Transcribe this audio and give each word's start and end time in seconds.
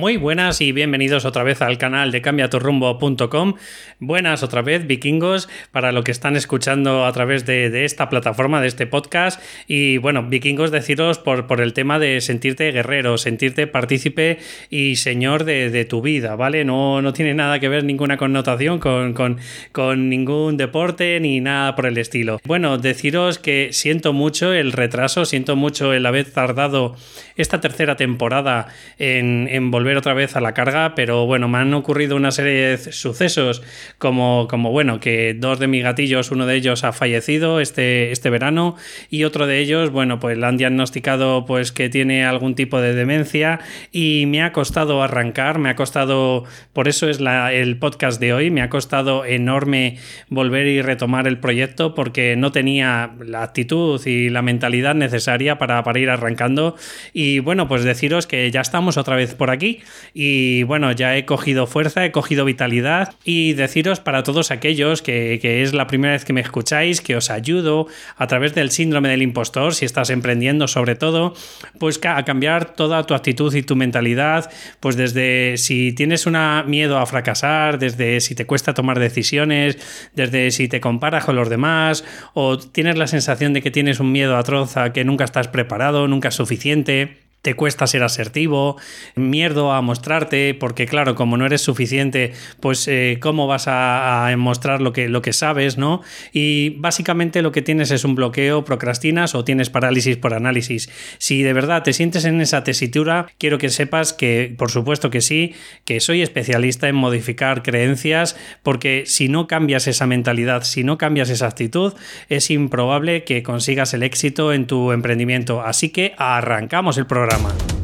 Muy 0.00 0.16
buenas 0.16 0.62
y 0.62 0.72
bienvenidos 0.72 1.26
otra 1.26 1.42
vez 1.42 1.60
al 1.60 1.76
canal 1.76 2.10
de 2.10 2.22
cambiaturrumbo.com. 2.22 3.56
Buenas 3.98 4.42
otra 4.42 4.62
vez, 4.62 4.86
vikingos, 4.86 5.46
para 5.72 5.92
lo 5.92 6.04
que 6.04 6.10
están 6.10 6.36
escuchando 6.36 7.04
a 7.04 7.12
través 7.12 7.44
de, 7.44 7.84
esta 7.84 8.08
plataforma, 8.08 8.62
de 8.62 8.68
este 8.68 8.86
podcast. 8.86 9.42
Y 9.66 9.98
bueno, 9.98 10.22
vikingos, 10.22 10.70
deciros 10.70 11.18
por, 11.18 11.46
por 11.46 11.60
el 11.60 11.74
tema 11.74 11.98
de 11.98 12.22
sentirte 12.22 12.72
guerrero, 12.72 13.18
sentirte 13.18 13.66
partícipe 13.66 14.38
y 14.70 14.96
señor 14.96 15.44
de, 15.44 15.84
tu 15.84 16.00
vida, 16.00 16.34
¿vale? 16.34 16.64
No, 16.64 17.02
no 17.02 17.12
tiene 17.12 17.34
nada 17.34 17.60
que 17.60 17.68
ver 17.68 17.84
ninguna 17.84 18.16
connotación 18.16 18.78
con, 18.78 19.12
con, 19.12 19.36
con 19.70 20.08
ningún 20.08 20.56
deporte 20.56 21.20
ni 21.20 21.40
nada 21.40 21.76
por 21.76 21.84
el 21.84 21.98
estilo. 21.98 22.40
Bueno, 22.46 22.78
deciros 22.78 23.38
que 23.38 23.68
siento 23.72 24.14
mucho 24.14 24.54
el 24.54 24.72
retraso, 24.72 25.26
siento 25.26 25.56
mucho 25.56 25.92
el 25.92 26.06
haber 26.06 26.24
tardado 26.24 26.96
esta 27.36 27.60
tercera 27.60 27.96
temporada 27.96 28.68
en, 28.98 29.46
en 29.50 29.70
volver 29.70 29.89
otra 29.96 30.14
vez 30.14 30.36
a 30.36 30.40
la 30.40 30.54
carga, 30.54 30.94
pero 30.94 31.26
bueno, 31.26 31.48
me 31.48 31.58
han 31.58 31.72
ocurrido 31.74 32.16
una 32.16 32.30
serie 32.30 32.76
de 32.76 32.78
sucesos 32.78 33.62
como, 33.98 34.46
como 34.48 34.70
bueno, 34.70 35.00
que 35.00 35.34
dos 35.34 35.58
de 35.58 35.66
mis 35.66 35.82
gatillos, 35.82 36.30
uno 36.30 36.46
de 36.46 36.56
ellos 36.56 36.84
ha 36.84 36.92
fallecido 36.92 37.60
este, 37.60 38.12
este 38.12 38.30
verano 38.30 38.76
y 39.10 39.24
otro 39.24 39.46
de 39.46 39.58
ellos, 39.58 39.90
bueno, 39.90 40.20
pues 40.20 40.36
le 40.38 40.46
han 40.46 40.56
diagnosticado 40.56 41.44
pues 41.46 41.72
que 41.72 41.88
tiene 41.88 42.24
algún 42.24 42.54
tipo 42.54 42.80
de 42.80 42.94
demencia 42.94 43.60
y 43.92 44.24
me 44.26 44.42
ha 44.42 44.52
costado 44.52 45.02
arrancar, 45.02 45.58
me 45.58 45.70
ha 45.70 45.76
costado, 45.76 46.44
por 46.72 46.88
eso 46.88 47.08
es 47.08 47.20
el 47.20 47.78
podcast 47.78 48.20
de 48.20 48.32
hoy, 48.32 48.50
me 48.50 48.62
ha 48.62 48.70
costado 48.70 49.24
enorme 49.24 49.98
volver 50.28 50.66
y 50.66 50.82
retomar 50.82 51.26
el 51.26 51.38
proyecto 51.38 51.94
porque 51.94 52.36
no 52.36 52.52
tenía 52.52 53.12
la 53.24 53.42
actitud 53.42 54.00
y 54.06 54.30
la 54.30 54.42
mentalidad 54.42 54.94
necesaria 54.94 55.58
para, 55.58 55.82
para 55.82 55.98
ir 55.98 56.10
arrancando 56.10 56.76
y 57.12 57.38
bueno, 57.40 57.68
pues 57.68 57.84
deciros 57.84 58.26
que 58.26 58.50
ya 58.50 58.60
estamos 58.60 58.96
otra 58.96 59.16
vez 59.16 59.34
por 59.34 59.50
aquí 59.50 59.79
y 60.14 60.62
bueno, 60.64 60.92
ya 60.92 61.16
he 61.16 61.24
cogido 61.24 61.66
fuerza, 61.66 62.04
he 62.04 62.12
cogido 62.12 62.44
vitalidad. 62.44 63.14
Y 63.24 63.54
deciros 63.54 64.00
para 64.00 64.22
todos 64.22 64.50
aquellos 64.50 65.02
que, 65.02 65.40
es 65.62 65.72
la 65.72 65.86
primera 65.86 66.14
vez 66.14 66.24
que 66.24 66.32
me 66.32 66.40
escucháis, 66.40 67.00
que 67.00 67.16
os 67.16 67.30
ayudo 67.30 67.86
a 68.16 68.26
través 68.26 68.54
del 68.54 68.70
síndrome 68.70 69.08
del 69.08 69.22
impostor, 69.22 69.74
si 69.74 69.84
estás 69.84 70.10
emprendiendo 70.10 70.68
sobre 70.68 70.94
todo, 70.94 71.34
pues 71.78 72.00
a 72.04 72.24
cambiar 72.24 72.74
toda 72.74 73.04
tu 73.04 73.14
actitud 73.14 73.54
y 73.54 73.62
tu 73.62 73.76
mentalidad, 73.76 74.50
pues 74.80 74.96
desde 74.96 75.56
si 75.56 75.92
tienes 75.92 76.26
una 76.26 76.64
miedo 76.66 76.98
a 76.98 77.06
fracasar, 77.06 77.78
desde 77.78 78.20
si 78.20 78.34
te 78.34 78.46
cuesta 78.46 78.74
tomar 78.74 78.98
decisiones, 78.98 79.78
desde 80.14 80.50
si 80.50 80.68
te 80.68 80.80
comparas 80.80 81.24
con 81.24 81.36
los 81.36 81.48
demás 81.48 82.04
o 82.34 82.58
tienes 82.58 82.96
la 82.96 83.06
sensación 83.06 83.52
de 83.52 83.62
que 83.62 83.70
tienes 83.70 84.00
un 84.00 84.12
miedo 84.12 84.36
atroz 84.36 84.76
a 84.76 84.92
que 84.92 85.04
nunca 85.04 85.24
estás 85.24 85.48
preparado, 85.48 86.08
nunca 86.08 86.28
es 86.28 86.34
suficiente 86.34 87.29
te 87.42 87.54
cuesta 87.54 87.86
ser 87.86 88.02
asertivo, 88.02 88.76
miedo 89.14 89.72
a 89.72 89.80
mostrarte, 89.80 90.54
porque 90.54 90.86
claro, 90.86 91.14
como 91.14 91.36
no 91.36 91.46
eres 91.46 91.62
suficiente, 91.62 92.32
pues 92.60 92.86
eh, 92.86 93.18
cómo 93.20 93.46
vas 93.46 93.64
a, 93.66 94.28
mostrar 94.36 94.80
lo 94.80 94.92
que, 94.92 95.08
lo 95.08 95.22
que 95.22 95.32
sabes, 95.32 95.78
¿no? 95.78 96.02
Y 96.32 96.70
básicamente 96.78 97.42
lo 97.42 97.52
que 97.52 97.62
tienes 97.62 97.90
es 97.90 98.04
un 98.04 98.14
bloqueo, 98.14 98.64
procrastinas 98.64 99.34
o 99.34 99.44
tienes 99.44 99.70
parálisis 99.70 100.16
por 100.16 100.34
análisis. 100.34 100.90
Si 101.18 101.42
de 101.42 101.52
verdad 101.52 101.82
te 101.82 101.92
sientes 101.92 102.24
en 102.24 102.40
esa 102.40 102.62
tesitura, 102.62 103.26
quiero 103.38 103.58
que 103.58 103.70
sepas 103.70 104.12
que, 104.12 104.54
por 104.56 104.70
supuesto 104.70 105.10
que 105.10 105.20
sí, 105.20 105.54
que 105.84 106.00
soy 106.00 106.22
especialista 106.22 106.88
en 106.88 106.96
modificar 106.96 107.62
creencias, 107.62 108.36
porque 108.62 109.04
si 109.06 109.28
no 109.28 109.46
cambias 109.46 109.86
esa 109.86 110.06
mentalidad, 110.06 110.62
si 110.64 110.84
no 110.84 110.98
cambias 110.98 111.30
esa 111.30 111.46
actitud, 111.46 111.94
es 112.28 112.50
improbable 112.50 113.24
que 113.24 113.42
consigas 113.42 113.94
el 113.94 114.02
éxito 114.02 114.52
en 114.52 114.66
tu 114.66 114.92
emprendimiento. 114.92 115.62
Así 115.62 115.88
que 115.88 116.14
arrancamos 116.18 116.98
el 116.98 117.06
programa 117.06 117.29
programa. 117.30 117.79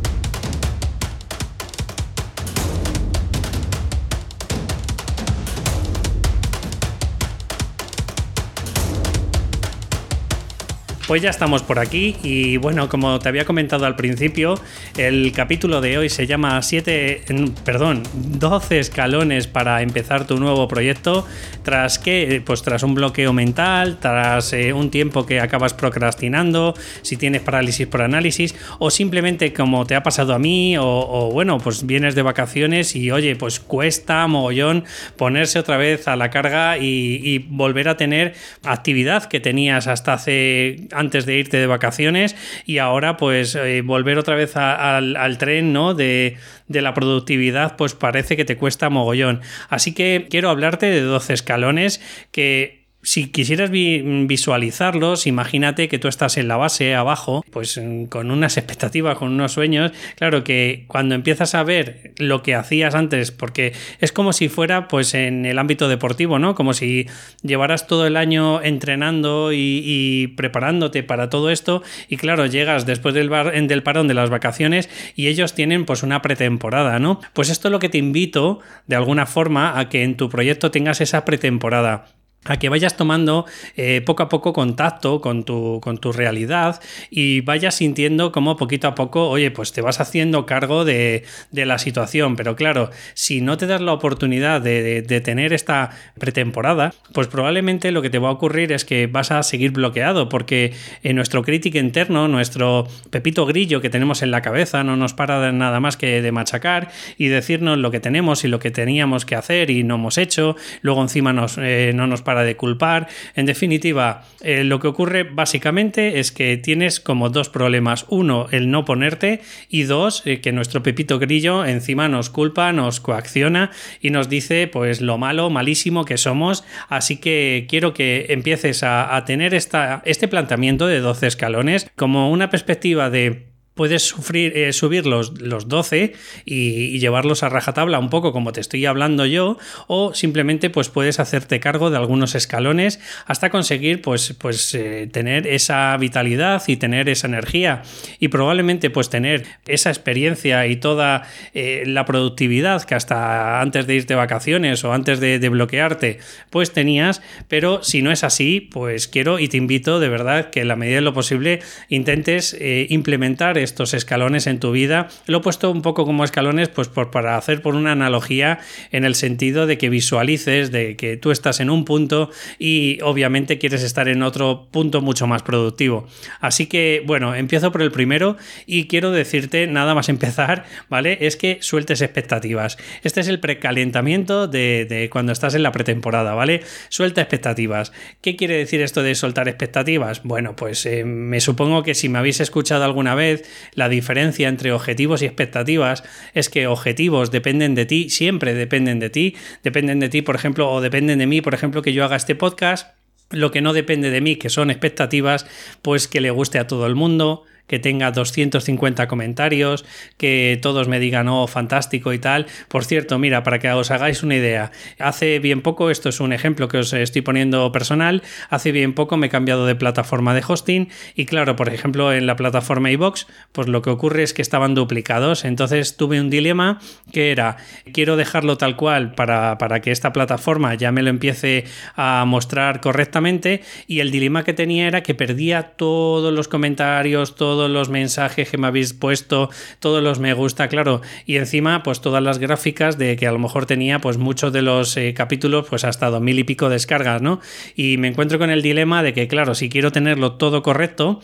Pues 11.06 11.22
ya 11.22 11.30
estamos 11.30 11.62
por 11.62 11.78
aquí 11.78 12.16
y 12.24 12.56
bueno, 12.56 12.88
como 12.88 13.20
te 13.20 13.28
había 13.28 13.44
comentado 13.44 13.86
al 13.86 13.94
principio, 13.94 14.60
el 14.96 15.30
capítulo 15.30 15.80
de 15.80 15.98
hoy 15.98 16.08
se 16.08 16.26
llama 16.26 16.60
7, 16.60 17.22
perdón, 17.64 18.02
12 18.12 18.80
escalones 18.80 19.46
para 19.46 19.82
empezar 19.82 20.26
tu 20.26 20.36
nuevo 20.40 20.66
proyecto, 20.66 21.24
tras 21.62 22.00
que, 22.00 22.42
pues 22.44 22.62
tras 22.62 22.82
un 22.82 22.96
bloqueo 22.96 23.32
mental, 23.32 23.98
tras 24.00 24.52
eh, 24.52 24.72
un 24.72 24.90
tiempo 24.90 25.26
que 25.26 25.38
acabas 25.38 25.74
procrastinando, 25.74 26.74
si 27.02 27.16
tienes 27.16 27.42
parálisis 27.42 27.86
por 27.86 28.02
análisis 28.02 28.56
o 28.80 28.90
simplemente 28.90 29.52
como 29.52 29.86
te 29.86 29.94
ha 29.94 30.02
pasado 30.02 30.34
a 30.34 30.40
mí 30.40 30.76
o, 30.76 31.30
bueno, 31.32 31.58
pues 31.58 31.86
vienes 31.86 32.16
de 32.16 32.22
vacaciones 32.22 32.96
y 32.96 33.12
oye, 33.12 33.36
pues 33.36 33.60
cuesta 33.60 34.26
mogollón 34.26 34.84
ponerse 35.16 35.60
otra 35.60 35.76
vez 35.76 36.08
a 36.08 36.16
la 36.16 36.30
carga 36.30 36.78
y 36.78 37.46
volver 37.48 37.88
a 37.88 37.96
tener 37.96 38.34
actividad 38.64 39.26
que 39.26 39.38
tenías 39.38 39.86
hasta 39.86 40.14
hace 40.14 40.88
antes 40.96 41.26
de 41.26 41.36
irte 41.36 41.56
de 41.56 41.66
vacaciones 41.66 42.36
y 42.64 42.78
ahora 42.78 43.16
pues 43.16 43.54
eh, 43.54 43.82
volver 43.82 44.18
otra 44.18 44.34
vez 44.34 44.56
al, 44.56 45.38
tren 45.38 45.72
¿no? 45.72 45.94
de, 45.94 46.36
de, 46.68 46.82
la 46.82 46.94
productividad 46.94 47.76
pues 47.76 47.94
parece 47.94 48.36
que 48.36 48.44
te 48.44 48.56
cuesta 48.56 48.88
mogollón. 48.88 49.40
Así 49.68 49.94
que 49.94 50.26
quiero 50.30 50.50
hablarte 50.50 50.86
de 50.86 51.00
12 51.00 51.34
escalones 51.34 52.00
que 52.30 52.85
si 53.06 53.28
quisieras 53.28 53.70
visualizarlos, 53.70 55.28
imagínate 55.28 55.86
que 55.86 56.00
tú 56.00 56.08
estás 56.08 56.36
en 56.38 56.48
la 56.48 56.56
base 56.56 56.96
abajo, 56.96 57.44
pues 57.52 57.78
mm, 57.78 58.06
con 58.06 58.32
unas 58.32 58.56
expectativas, 58.56 59.16
con 59.16 59.32
unos 59.32 59.52
sueños. 59.52 59.92
Claro 60.16 60.42
que 60.42 60.86
cuando 60.88 61.14
empiezas 61.14 61.54
a 61.54 61.62
ver 61.62 62.14
lo 62.18 62.42
que 62.42 62.56
hacías 62.56 62.96
antes, 62.96 63.30
porque 63.30 63.74
es 64.00 64.10
como 64.10 64.32
si 64.32 64.48
fuera 64.48 64.88
pues 64.88 65.14
en 65.14 65.46
el 65.46 65.60
ámbito 65.60 65.88
deportivo, 65.88 66.40
¿no? 66.40 66.56
Como 66.56 66.74
si 66.74 67.06
llevaras 67.42 67.86
todo 67.86 68.08
el 68.08 68.16
año 68.16 68.60
entrenando 68.60 69.52
y, 69.52 70.34
preparándote 70.36 71.04
para 71.04 71.30
todo 71.30 71.50
esto 71.50 71.84
y 72.08 72.16
claro, 72.16 72.46
llegas 72.46 72.86
después 72.86 73.14
del, 73.14 73.30
del 73.68 73.82
parón 73.84 74.08
de 74.08 74.14
las 74.14 74.30
vacaciones 74.30 74.90
y 75.14 75.28
ellos 75.28 75.54
tienen 75.54 75.84
pues 75.84 76.02
una 76.02 76.22
pretemporada, 76.22 76.98
¿no? 76.98 77.20
Pues 77.34 77.50
esto 77.50 77.68
es 77.68 77.72
lo 77.72 77.78
que 77.78 77.88
te 77.88 77.98
invito 77.98 78.58
de 78.88 78.96
alguna 78.96 79.26
forma 79.26 79.78
a 79.78 79.88
que 79.88 80.02
en 80.02 80.16
tu 80.16 80.28
proyecto 80.28 80.72
tengas 80.72 81.00
esa 81.00 81.24
pretemporada 81.24 82.16
a 82.46 82.58
que 82.58 82.68
vayas 82.68 82.96
tomando 82.96 83.46
eh, 83.76 84.02
poco 84.04 84.22
a 84.22 84.28
poco 84.28 84.52
contacto 84.52 85.20
con 85.20 85.44
tu, 85.44 85.80
con 85.82 85.98
tu 85.98 86.12
realidad 86.12 86.80
y 87.10 87.40
vayas 87.42 87.76
sintiendo 87.76 88.32
cómo 88.32 88.56
poquito 88.56 88.88
a 88.88 88.94
poco, 88.94 89.28
oye, 89.28 89.50
pues 89.50 89.72
te 89.72 89.80
vas 89.80 90.00
haciendo 90.00 90.46
cargo 90.46 90.84
de, 90.84 91.24
la 91.52 91.78
situación. 91.78 92.36
Pero 92.36 92.54
claro, 92.56 92.90
si 93.14 93.40
no 93.40 93.56
te 93.56 93.66
das 93.66 93.80
la 93.80 93.92
oportunidad 93.92 94.60
de, 94.60 95.02
tener 95.24 95.52
esta 95.52 95.90
pretemporada, 96.18 96.92
pues 97.12 97.26
probablemente 97.26 97.90
lo 97.90 98.02
que 98.02 98.10
te 98.10 98.18
va 98.18 98.28
a 98.28 98.32
ocurrir 98.32 98.72
es 98.72 98.84
que 98.84 99.06
vas 99.06 99.30
a 99.30 99.42
seguir 99.42 99.72
bloqueado 99.72 100.28
porque 100.28 100.72
en 101.02 101.16
nuestro 101.16 101.42
crítico 101.42 101.78
interno, 101.78 102.28
nuestro 102.28 102.86
pepito 103.10 103.46
grillo 103.46 103.80
que 103.80 103.90
tenemos 103.90 104.22
en 104.22 104.30
la 104.30 104.42
cabeza, 104.42 104.84
no 104.84 104.96
nos 104.96 105.14
para 105.14 105.52
nada 105.52 105.80
más 105.80 105.96
que 105.96 106.22
de 106.22 106.32
machacar 106.32 106.90
y 107.16 107.28
decirnos 107.28 107.78
lo 107.78 107.90
que 107.90 108.00
tenemos 108.00 108.44
y 108.44 108.48
lo 108.48 108.58
que 108.58 108.70
teníamos 108.70 109.24
que 109.24 109.34
hacer 109.34 109.70
y 109.70 109.82
no 109.82 109.96
hemos 109.96 110.18
hecho. 110.18 110.56
Luego 110.82 111.02
encima 111.02 111.32
nos, 111.32 111.58
eh, 111.58 111.92
no 111.94 112.06
nos 112.06 112.22
para 112.22 112.35
de 112.44 112.56
culpar. 112.56 113.08
En 113.34 113.46
definitiva, 113.46 114.24
eh, 114.42 114.64
lo 114.64 114.80
que 114.80 114.88
ocurre 114.88 115.24
básicamente 115.24 116.18
es 116.18 116.32
que 116.32 116.56
tienes 116.56 117.00
como 117.00 117.30
dos 117.30 117.48
problemas. 117.48 118.06
Uno, 118.08 118.46
el 118.50 118.70
no 118.70 118.84
ponerte 118.84 119.40
y 119.68 119.82
dos, 119.84 120.22
eh, 120.26 120.40
que 120.40 120.52
nuestro 120.52 120.82
pepito 120.82 121.18
grillo 121.18 121.64
encima 121.64 122.08
nos 122.08 122.30
culpa, 122.30 122.72
nos 122.72 123.00
coacciona 123.00 123.70
y 124.00 124.10
nos 124.10 124.28
dice 124.28 124.68
pues 124.68 125.00
lo 125.00 125.18
malo, 125.18 125.50
malísimo 125.50 126.04
que 126.04 126.18
somos. 126.18 126.64
Así 126.88 127.16
que 127.16 127.66
quiero 127.68 127.94
que 127.94 128.26
empieces 128.30 128.82
a, 128.82 129.24
tener 129.26 129.54
este 129.54 130.28
planteamiento 130.28 130.86
de 130.86 131.00
12 131.00 131.26
escalones 131.26 131.90
como 131.96 132.30
una 132.30 132.50
perspectiva 132.50 133.10
de 133.10 133.55
puedes 133.76 134.14
eh, 134.32 134.72
subir 134.72 135.06
los, 135.06 135.40
los 135.40 135.68
12 135.68 136.14
y, 136.44 136.98
llevarlos 136.98 137.42
a 137.42 137.50
rajatabla 137.50 137.98
un 137.98 138.08
poco 138.08 138.32
como 138.32 138.52
te 138.52 138.60
estoy 138.60 138.86
hablando 138.86 139.26
yo 139.26 139.58
o 139.86 140.14
simplemente 140.14 140.70
pues 140.70 140.88
puedes 140.88 141.20
hacerte 141.20 141.60
cargo 141.60 141.90
de 141.90 141.98
algunos 141.98 142.34
escalones 142.34 142.98
hasta 143.26 143.50
conseguir 143.50 144.00
pues, 144.00 144.32
pues 144.32 144.74
eh, 144.74 145.08
tener 145.12 145.46
esa 145.46 145.94
vitalidad 145.98 146.62
y 146.66 146.76
tener 146.76 147.10
esa 147.10 147.26
energía 147.26 147.82
y 148.18 148.28
probablemente 148.28 148.88
pues 148.88 149.10
tener 149.10 149.44
esa 149.66 149.90
experiencia 149.90 150.66
y 150.66 150.76
toda 150.76 151.24
eh, 151.52 151.82
la 151.86 152.06
productividad 152.06 152.82
que 152.82 152.94
hasta 152.94 153.60
antes 153.60 153.86
de 153.86 153.94
irte 153.94 154.14
de 154.14 154.18
vacaciones 154.18 154.82
o 154.84 154.94
antes 154.94 155.20
de, 155.20 155.38
de 155.38 155.48
bloquearte 155.50 156.18
pues 156.48 156.72
tenías. 156.72 157.20
Pero 157.48 157.82
si 157.82 158.00
no 158.00 158.10
es 158.10 158.24
así 158.24 158.60
pues 158.60 159.06
quiero 159.06 159.38
y 159.38 159.48
te 159.48 159.58
invito 159.58 160.00
de 160.00 160.08
verdad 160.08 160.48
que 160.48 160.62
en 160.62 160.68
la 160.68 160.76
medida 160.76 160.96
de 160.96 161.02
lo 161.02 161.12
posible 161.12 161.60
intentes 161.90 162.56
implementar 162.88 163.58
estos 163.66 163.92
escalones 163.92 164.46
en 164.46 164.60
tu 164.60 164.72
vida. 164.72 165.08
Lo 165.26 165.38
he 165.38 165.40
puesto 165.40 165.70
un 165.70 165.82
poco 165.82 166.06
como 166.06 166.24
escalones, 166.24 166.70
pues 166.70 166.88
por, 166.88 167.10
para 167.10 167.36
hacer 167.36 167.60
por 167.60 167.74
una 167.74 167.92
analogía 167.92 168.60
en 168.92 169.04
el 169.04 169.14
sentido 169.14 169.66
de 169.66 169.76
que 169.76 169.90
visualices, 169.90 170.70
de 170.70 170.96
que 170.96 171.16
tú 171.16 171.30
estás 171.30 171.60
en 171.60 171.68
un 171.68 171.84
punto 171.84 172.30
y 172.58 172.98
obviamente 173.02 173.58
quieres 173.58 173.82
estar 173.82 174.08
en 174.08 174.22
otro 174.22 174.68
punto 174.70 175.00
mucho 175.00 175.26
más 175.26 175.42
productivo. 175.42 176.06
Así 176.40 176.66
que, 176.66 177.02
bueno, 177.04 177.34
empiezo 177.34 177.72
por 177.72 177.82
el 177.82 177.90
primero 177.90 178.36
y 178.66 178.86
quiero 178.86 179.10
decirte, 179.10 179.66
nada 179.66 179.94
más 179.94 180.08
empezar, 180.08 180.64
¿vale? 180.88 181.18
Es 181.20 181.36
que 181.36 181.58
sueltes 181.60 182.00
expectativas. 182.00 182.78
Este 183.02 183.20
es 183.20 183.28
el 183.28 183.40
precalentamiento 183.40 184.46
de, 184.46 185.08
cuando 185.12 185.32
estás 185.32 185.54
en 185.54 185.62
la 185.62 185.72
pretemporada, 185.72 186.34
¿vale? 186.34 186.62
Suelta 186.88 187.20
expectativas. 187.20 187.92
¿Qué 188.20 188.36
quiere 188.36 188.56
decir 188.56 188.80
esto 188.80 189.02
de 189.02 189.14
soltar 189.14 189.48
expectativas? 189.48 190.22
Bueno, 190.22 190.54
pues 190.56 190.86
eh, 190.86 191.04
me 191.04 191.40
supongo 191.40 191.82
que 191.82 191.94
si 191.94 192.08
me 192.08 192.18
habéis 192.18 192.40
escuchado 192.40 192.84
alguna 192.84 193.14
vez, 193.14 193.44
la 193.74 193.88
diferencia 193.88 194.48
entre 194.48 194.72
objetivos 194.72 195.22
y 195.22 195.26
expectativas 195.26 196.04
es 196.34 196.48
que 196.48 196.66
objetivos 196.66 197.30
dependen 197.30 197.74
de 197.74 197.86
ti, 197.86 198.10
siempre 198.10 198.54
dependen 198.54 198.98
de 198.98 199.10
ti, 199.10 199.36
dependen 199.62 200.00
de 200.00 200.08
ti, 200.08 200.22
por 200.22 200.34
ejemplo, 200.34 200.70
o 200.70 200.80
dependen 200.80 201.18
de 201.18 201.26
mí, 201.26 201.40
por 201.40 201.54
ejemplo, 201.54 201.82
que 201.82 201.92
yo 201.92 202.04
haga 202.04 202.16
este 202.16 202.34
podcast. 202.34 202.94
Lo 203.30 203.50
que 203.50 203.60
no 203.60 203.72
depende 203.72 204.10
de 204.10 204.20
mí, 204.20 204.36
que 204.36 204.50
son 204.50 204.70
expectativas, 204.70 205.46
pues 205.82 206.06
que 206.06 206.20
le 206.20 206.30
guste 206.30 206.58
a 206.58 206.66
todo 206.66 206.86
el 206.86 206.94
mundo, 206.94 207.44
que 207.66 207.78
tenga 207.78 208.10
250 208.10 209.08
comentarios, 209.08 209.84
que 210.16 210.58
todos 210.62 210.88
me 210.88 210.98
digan, 210.98 211.28
oh, 211.28 211.46
fantástico 211.46 212.12
y 212.12 212.18
tal. 212.18 212.46
Por 212.68 212.84
cierto, 212.84 213.18
mira, 213.18 213.42
para 213.42 213.58
que 213.58 213.70
os 213.70 213.90
hagáis 213.90 214.22
una 214.22 214.36
idea, 214.36 214.70
hace 214.98 215.38
bien 215.38 215.62
poco, 215.62 215.90
esto 215.90 216.08
es 216.08 216.20
un 216.20 216.32
ejemplo 216.32 216.68
que 216.68 216.78
os 216.78 216.92
estoy 216.92 217.22
poniendo 217.22 217.70
personal, 217.72 218.22
hace 218.50 218.72
bien 218.72 218.94
poco 218.94 219.16
me 219.16 219.26
he 219.26 219.30
cambiado 219.30 219.66
de 219.66 219.74
plataforma 219.74 220.34
de 220.34 220.42
hosting 220.46 220.88
y 221.14 221.26
claro, 221.26 221.56
por 221.56 221.68
ejemplo, 221.68 222.12
en 222.12 222.26
la 222.26 222.36
plataforma 222.36 222.90
iBox, 222.90 223.26
pues 223.52 223.68
lo 223.68 223.82
que 223.82 223.90
ocurre 223.90 224.22
es 224.22 224.34
que 224.34 224.42
estaban 224.42 224.74
duplicados, 224.74 225.44
entonces 225.44 225.96
tuve 225.96 226.20
un 226.20 226.30
dilema 226.30 226.80
que 227.12 227.30
era, 227.30 227.56
quiero 227.92 228.16
dejarlo 228.16 228.56
tal 228.56 228.76
cual 228.76 229.14
para, 229.14 229.58
para 229.58 229.80
que 229.80 229.90
esta 229.90 230.12
plataforma 230.12 230.74
ya 230.74 230.92
me 230.92 231.02
lo 231.02 231.10
empiece 231.10 231.64
a 231.94 232.24
mostrar 232.26 232.80
correctamente 232.80 233.62
y 233.86 234.00
el 234.00 234.10
dilema 234.10 234.44
que 234.44 234.52
tenía 234.52 234.86
era 234.86 235.02
que 235.02 235.14
perdía 235.14 235.74
todos 235.76 236.32
los 236.32 236.48
comentarios, 236.48 237.34
todo 237.34 237.55
todos 237.56 237.70
los 237.70 237.88
mensajes 237.88 238.50
que 238.50 238.58
me 238.58 238.66
habéis 238.66 238.92
puesto, 238.92 239.48
todos 239.80 240.02
los 240.02 240.18
me 240.18 240.34
gusta, 240.34 240.68
claro, 240.68 241.00
y 241.24 241.36
encima 241.36 241.82
pues 241.82 242.02
todas 242.02 242.22
las 242.22 242.38
gráficas 242.38 242.98
de 242.98 243.16
que 243.16 243.26
a 243.26 243.32
lo 243.32 243.38
mejor 243.38 243.64
tenía 243.64 243.98
pues 243.98 244.18
muchos 244.18 244.52
de 244.52 244.60
los 244.60 244.94
eh, 244.98 245.14
capítulos 245.14 245.64
pues 245.70 245.84
hasta 245.84 246.10
dos 246.10 246.20
mil 246.20 246.38
y 246.38 246.44
pico 246.44 246.68
descargas, 246.68 247.22
¿no? 247.22 247.40
Y 247.74 247.96
me 247.96 248.08
encuentro 248.08 248.38
con 248.38 248.50
el 248.50 248.60
dilema 248.60 249.02
de 249.02 249.14
que 249.14 249.26
claro, 249.26 249.54
si 249.54 249.70
quiero 249.70 249.90
tenerlo 249.90 250.32
todo 250.32 250.62
correcto, 250.62 251.22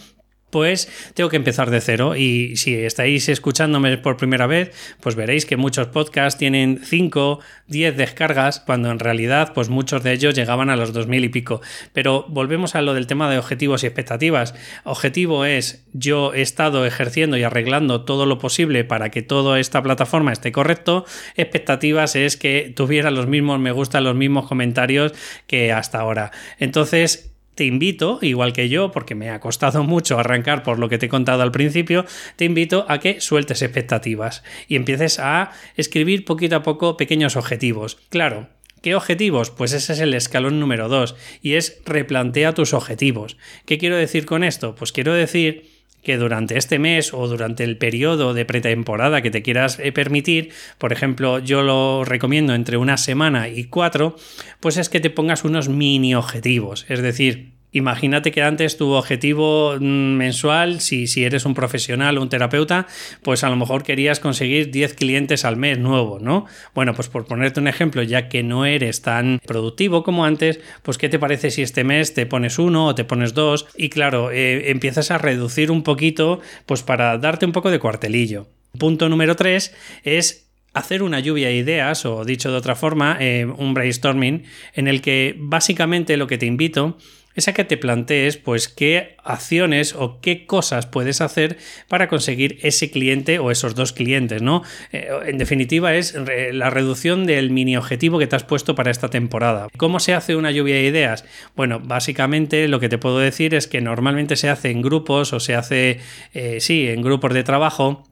pues 0.52 0.88
tengo 1.14 1.30
que 1.30 1.36
empezar 1.36 1.70
de 1.70 1.80
cero. 1.80 2.14
Y 2.14 2.56
si 2.56 2.74
estáis 2.74 3.28
escuchándome 3.30 3.96
por 3.96 4.18
primera 4.18 4.46
vez, 4.46 4.70
pues 5.00 5.16
veréis 5.16 5.46
que 5.46 5.56
muchos 5.56 5.88
podcasts 5.88 6.38
tienen 6.38 6.80
5, 6.84 7.40
10 7.68 7.96
descargas, 7.96 8.60
cuando 8.60 8.90
en 8.90 8.98
realidad, 8.98 9.52
pues 9.54 9.70
muchos 9.70 10.02
de 10.02 10.12
ellos 10.12 10.34
llegaban 10.34 10.68
a 10.68 10.76
los 10.76 10.92
2000 10.92 11.24
y 11.24 11.28
pico. 11.30 11.62
Pero 11.94 12.26
volvemos 12.28 12.74
a 12.74 12.82
lo 12.82 12.92
del 12.92 13.06
tema 13.06 13.30
de 13.30 13.38
objetivos 13.38 13.82
y 13.82 13.86
expectativas. 13.86 14.54
Objetivo 14.84 15.46
es 15.46 15.86
yo 15.94 16.34
he 16.34 16.42
estado 16.42 16.84
ejerciendo 16.84 17.38
y 17.38 17.44
arreglando 17.44 18.04
todo 18.04 18.26
lo 18.26 18.38
posible 18.38 18.84
para 18.84 19.10
que 19.10 19.22
toda 19.22 19.58
esta 19.58 19.82
plataforma 19.82 20.32
esté 20.32 20.52
correcto. 20.52 21.06
Expectativas 21.34 22.14
es 22.14 22.36
que 22.36 22.70
tuviera 22.76 23.10
los 23.10 23.26
mismos 23.26 23.58
me 23.58 23.72
gusta, 23.72 24.02
los 24.02 24.14
mismos 24.14 24.46
comentarios 24.46 25.12
que 25.46 25.72
hasta 25.72 25.98
ahora. 25.98 26.30
Entonces, 26.58 27.31
te 27.54 27.64
invito, 27.64 28.18
igual 28.22 28.52
que 28.52 28.68
yo, 28.68 28.90
porque 28.92 29.14
me 29.14 29.30
ha 29.30 29.40
costado 29.40 29.82
mucho 29.84 30.18
arrancar 30.18 30.62
por 30.62 30.78
lo 30.78 30.88
que 30.88 30.98
te 30.98 31.06
he 31.06 31.08
contado 31.08 31.42
al 31.42 31.52
principio, 31.52 32.04
te 32.36 32.44
invito 32.44 32.86
a 32.88 32.98
que 32.98 33.20
sueltes 33.20 33.62
expectativas 33.62 34.42
y 34.68 34.76
empieces 34.76 35.18
a 35.18 35.52
escribir 35.76 36.24
poquito 36.24 36.56
a 36.56 36.62
poco 36.62 36.96
pequeños 36.96 37.36
objetivos. 37.36 37.98
Claro, 38.08 38.48
¿Qué 38.82 38.96
objetivos? 38.96 39.50
Pues 39.50 39.72
ese 39.74 39.92
es 39.92 40.00
el 40.00 40.12
escalón 40.12 40.58
número 40.58 40.88
2 40.88 41.14
y 41.40 41.54
es 41.54 41.80
replantea 41.86 42.52
tus 42.52 42.74
objetivos. 42.74 43.36
¿Qué 43.64 43.78
quiero 43.78 43.96
decir 43.96 44.26
con 44.26 44.42
esto? 44.42 44.74
Pues 44.74 44.90
quiero 44.90 45.14
decir 45.14 45.70
que 46.02 46.16
durante 46.16 46.58
este 46.58 46.78
mes 46.78 47.14
o 47.14 47.28
durante 47.28 47.64
el 47.64 47.76
periodo 47.76 48.34
de 48.34 48.44
pretemporada 48.44 49.22
que 49.22 49.30
te 49.30 49.42
quieras 49.42 49.78
eh, 49.78 49.92
permitir, 49.92 50.50
por 50.78 50.92
ejemplo, 50.92 51.38
yo 51.38 51.62
lo 51.62 52.04
recomiendo 52.04 52.54
entre 52.54 52.76
una 52.76 52.96
semana 52.96 53.48
y 53.48 53.64
cuatro, 53.64 54.16
pues 54.60 54.76
es 54.76 54.88
que 54.88 55.00
te 55.00 55.10
pongas 55.10 55.44
unos 55.44 55.68
mini 55.68 56.14
objetivos. 56.14 56.86
Es 56.88 57.02
decir, 57.02 57.52
Imagínate 57.72 58.32
que 58.32 58.42
antes 58.42 58.76
tu 58.76 58.90
objetivo 58.90 59.76
mm, 59.80 59.82
mensual, 59.82 60.80
si, 60.80 61.06
si, 61.06 61.24
eres 61.24 61.46
un 61.46 61.54
profesional 61.54 62.18
o 62.18 62.22
un 62.22 62.28
terapeuta, 62.28 62.86
pues 63.22 63.44
a 63.44 63.48
lo 63.48 63.56
mejor 63.56 63.82
querías 63.82 64.20
conseguir 64.20 64.70
10 64.70 64.94
clientes 64.94 65.46
al 65.46 65.56
mes 65.56 65.78
nuevos, 65.78 66.20
¿no? 66.20 66.44
Bueno, 66.74 66.92
pues 66.94 67.08
por 67.08 67.24
ponerte 67.26 67.60
un 67.60 67.68
ejemplo, 67.68 68.02
ya 68.02 68.28
que 68.28 68.42
no 68.42 68.66
eres 68.66 69.00
tan 69.00 69.40
productivo 69.46 70.02
como 70.02 70.26
antes, 70.26 70.60
pues 70.82 70.98
¿qué 70.98 71.08
te 71.08 71.18
parece 71.18 71.50
si 71.50 71.62
este 71.62 71.82
mes 71.82 72.12
te 72.12 72.26
pones 72.26 72.58
uno 72.58 72.88
o 72.88 72.94
te 72.94 73.04
pones 73.04 73.32
dos? 73.32 73.66
Y 73.74 73.88
claro, 73.88 74.30
eh, 74.30 74.70
empiezas 74.70 75.10
a 75.10 75.16
reducir 75.16 75.70
un 75.70 75.82
poquito, 75.82 76.40
pues 76.66 76.82
para 76.82 77.16
darte 77.16 77.46
un 77.46 77.52
poco 77.52 77.70
de 77.70 77.78
cuartelillo. 77.78 78.48
Punto 78.78 79.08
número 79.08 79.34
3 79.34 79.74
es 80.04 80.50
hacer 80.74 81.02
una 81.02 81.20
lluvia 81.20 81.48
de 81.48 81.56
ideas, 81.56 82.06
o 82.06 82.24
dicho 82.24 82.50
de 82.50 82.56
otra 82.56 82.74
forma, 82.74 83.16
eh, 83.20 83.44
un 83.44 83.74
brainstorming, 83.74 84.44
en 84.74 84.88
el 84.88 85.02
que 85.02 85.34
básicamente 85.38 86.16
lo 86.16 86.26
que 86.26 86.38
te 86.38 86.46
invito 86.46 86.98
es 87.34 87.48
a 87.48 87.54
que 87.54 87.64
te 87.64 87.76
plantees 87.76 88.36
pues 88.36 88.68
qué 88.68 89.16
acciones 89.24 89.94
o 89.94 90.20
qué 90.20 90.46
cosas 90.46 90.86
puedes 90.86 91.20
hacer 91.20 91.58
para 91.88 92.08
conseguir 92.08 92.58
ese 92.62 92.90
cliente 92.90 93.38
o 93.38 93.50
esos 93.50 93.74
dos 93.74 93.92
clientes, 93.92 94.42
¿no? 94.42 94.62
Eh, 94.92 95.08
en 95.26 95.38
definitiva 95.38 95.94
es 95.94 96.16
la 96.52 96.70
reducción 96.70 97.26
del 97.26 97.50
mini 97.50 97.76
objetivo 97.76 98.18
que 98.18 98.26
te 98.26 98.36
has 98.36 98.44
puesto 98.44 98.74
para 98.74 98.90
esta 98.90 99.08
temporada. 99.08 99.68
¿Cómo 99.76 100.00
se 100.00 100.14
hace 100.14 100.36
una 100.36 100.50
lluvia 100.50 100.76
de 100.76 100.84
ideas? 100.84 101.24
Bueno, 101.56 101.80
básicamente 101.80 102.68
lo 102.68 102.80
que 102.80 102.88
te 102.88 102.98
puedo 102.98 103.18
decir 103.18 103.54
es 103.54 103.66
que 103.66 103.80
normalmente 103.80 104.36
se 104.36 104.48
hace 104.48 104.70
en 104.70 104.82
grupos 104.82 105.32
o 105.32 105.40
se 105.40 105.54
hace, 105.54 106.00
eh, 106.34 106.58
sí, 106.60 106.88
en 106.88 107.02
grupos 107.02 107.34
de 107.34 107.44
trabajo 107.44 108.04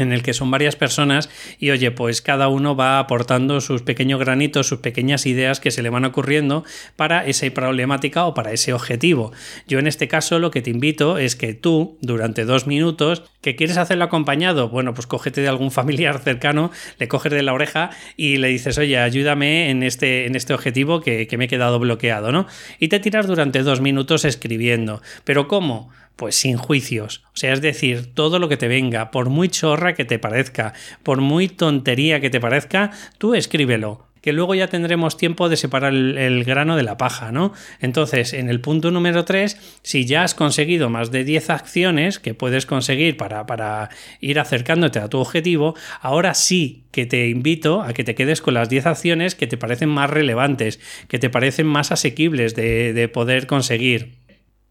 en 0.00 0.12
el 0.12 0.22
que 0.22 0.34
son 0.34 0.50
varias 0.50 0.76
personas 0.76 1.28
y 1.58 1.70
oye, 1.70 1.90
pues 1.90 2.22
cada 2.22 2.48
uno 2.48 2.76
va 2.76 2.98
aportando 2.98 3.60
sus 3.60 3.82
pequeños 3.82 4.20
granitos, 4.20 4.66
sus 4.66 4.80
pequeñas 4.80 5.26
ideas 5.26 5.60
que 5.60 5.70
se 5.70 5.82
le 5.82 5.90
van 5.90 6.04
ocurriendo 6.04 6.64
para 6.96 7.26
esa 7.26 7.48
problemática 7.50 8.26
o 8.26 8.34
para 8.34 8.52
ese 8.52 8.72
objetivo. 8.72 9.32
Yo 9.66 9.78
en 9.78 9.86
este 9.86 10.08
caso 10.08 10.38
lo 10.38 10.50
que 10.50 10.62
te 10.62 10.70
invito 10.70 11.18
es 11.18 11.36
que 11.36 11.54
tú, 11.54 11.98
durante 12.00 12.44
dos 12.44 12.66
minutos, 12.66 13.22
que 13.40 13.56
quieres 13.56 13.76
hacerlo 13.76 14.04
acompañado, 14.04 14.68
bueno, 14.68 14.94
pues 14.94 15.06
cógete 15.06 15.40
de 15.40 15.48
algún 15.48 15.70
familiar 15.80 16.18
cercano, 16.18 16.70
le 16.98 17.08
coges 17.08 17.32
de 17.32 17.42
la 17.42 17.52
oreja 17.52 17.90
y 18.16 18.36
le 18.36 18.48
dices, 18.48 18.78
oye, 18.78 18.98
ayúdame 18.98 19.70
en 19.70 19.82
este, 19.82 20.26
en 20.26 20.34
este 20.34 20.54
objetivo 20.54 21.00
que, 21.00 21.26
que 21.26 21.36
me 21.38 21.46
he 21.46 21.48
quedado 21.48 21.78
bloqueado, 21.78 22.32
¿no? 22.32 22.46
Y 22.78 22.88
te 22.88 23.00
tiras 23.00 23.26
durante 23.26 23.62
dos 23.62 23.80
minutos 23.80 24.24
escribiendo. 24.24 25.02
¿Pero 25.24 25.48
cómo? 25.48 25.90
Pues 26.20 26.34
sin 26.34 26.58
juicios. 26.58 27.22
O 27.28 27.38
sea, 27.38 27.54
es 27.54 27.62
decir, 27.62 28.12
todo 28.12 28.38
lo 28.38 28.50
que 28.50 28.58
te 28.58 28.68
venga, 28.68 29.10
por 29.10 29.30
muy 29.30 29.48
chorra 29.48 29.94
que 29.94 30.04
te 30.04 30.18
parezca, 30.18 30.74
por 31.02 31.22
muy 31.22 31.48
tontería 31.48 32.20
que 32.20 32.28
te 32.28 32.40
parezca, 32.40 32.90
tú 33.16 33.34
escríbelo 33.34 34.04
que 34.20 34.34
luego 34.34 34.54
ya 34.54 34.68
tendremos 34.68 35.16
tiempo 35.16 35.48
de 35.48 35.56
separar 35.56 35.94
el, 35.94 36.44
grano 36.44 36.76
de 36.76 36.82
la 36.82 36.98
paja, 36.98 37.32
¿no? 37.32 37.54
Entonces, 37.80 38.34
en 38.34 38.50
el 38.50 38.60
punto 38.60 38.90
número 38.90 39.24
3, 39.24 39.78
si 39.82 40.04
ya 40.04 40.22
has 40.22 40.34
conseguido 40.34 40.90
más 40.90 41.10
de 41.10 41.24
10 41.24 41.48
acciones 41.48 42.18
que 42.18 42.34
puedes 42.34 42.66
conseguir 42.66 43.16
para, 43.16 43.46
para, 43.46 43.88
ir 44.20 44.38
acercándote 44.38 44.98
a 44.98 45.08
tu 45.08 45.20
objetivo, 45.20 45.74
ahora 46.02 46.34
sí 46.34 46.84
que 46.90 47.06
te 47.06 47.28
invito 47.28 47.80
a 47.80 47.94
que 47.94 48.04
te 48.04 48.14
quedes 48.14 48.42
con 48.42 48.52
las 48.52 48.68
10 48.68 48.84
acciones 48.84 49.34
que 49.34 49.46
te 49.46 49.56
parecen 49.56 49.88
más 49.88 50.10
relevantes, 50.10 50.80
que 51.08 51.18
te 51.18 51.30
parecen 51.30 51.66
más 51.66 51.92
asequibles 51.92 52.54
de, 52.54 52.92
de 52.92 53.08
poder 53.08 53.46
conseguir. 53.46 54.19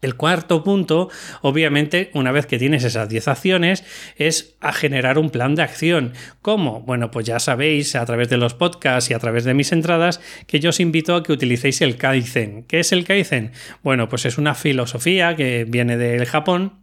El 0.00 0.16
cuarto 0.16 0.64
punto, 0.64 1.10
obviamente, 1.42 2.10
una 2.14 2.32
vez 2.32 2.46
que 2.46 2.58
tienes 2.58 2.84
esas 2.84 3.08
10 3.08 3.28
acciones, 3.28 3.84
es 4.16 4.56
a 4.60 4.72
generar 4.72 5.18
un 5.18 5.30
plan 5.30 5.54
de 5.54 5.62
acción. 5.62 6.14
¿Cómo? 6.40 6.80
Bueno, 6.80 7.10
pues 7.10 7.26
ya 7.26 7.38
sabéis 7.38 7.94
a 7.96 8.06
través 8.06 8.30
de 8.30 8.38
los 8.38 8.54
podcasts 8.54 9.10
y 9.10 9.14
a 9.14 9.18
través 9.18 9.44
de 9.44 9.54
mis 9.54 9.72
entradas 9.72 10.20
que 10.46 10.60
yo 10.60 10.70
os 10.70 10.80
invito 10.80 11.14
a 11.14 11.22
que 11.22 11.32
utilicéis 11.32 11.82
el 11.82 11.96
Kaizen. 11.96 12.64
¿Qué 12.64 12.80
es 12.80 12.92
el 12.92 13.04
Kaizen? 13.04 13.52
Bueno, 13.82 14.08
pues 14.08 14.24
es 14.24 14.38
una 14.38 14.54
filosofía 14.54 15.36
que 15.36 15.66
viene 15.68 15.96
del 15.96 16.24
Japón 16.24 16.79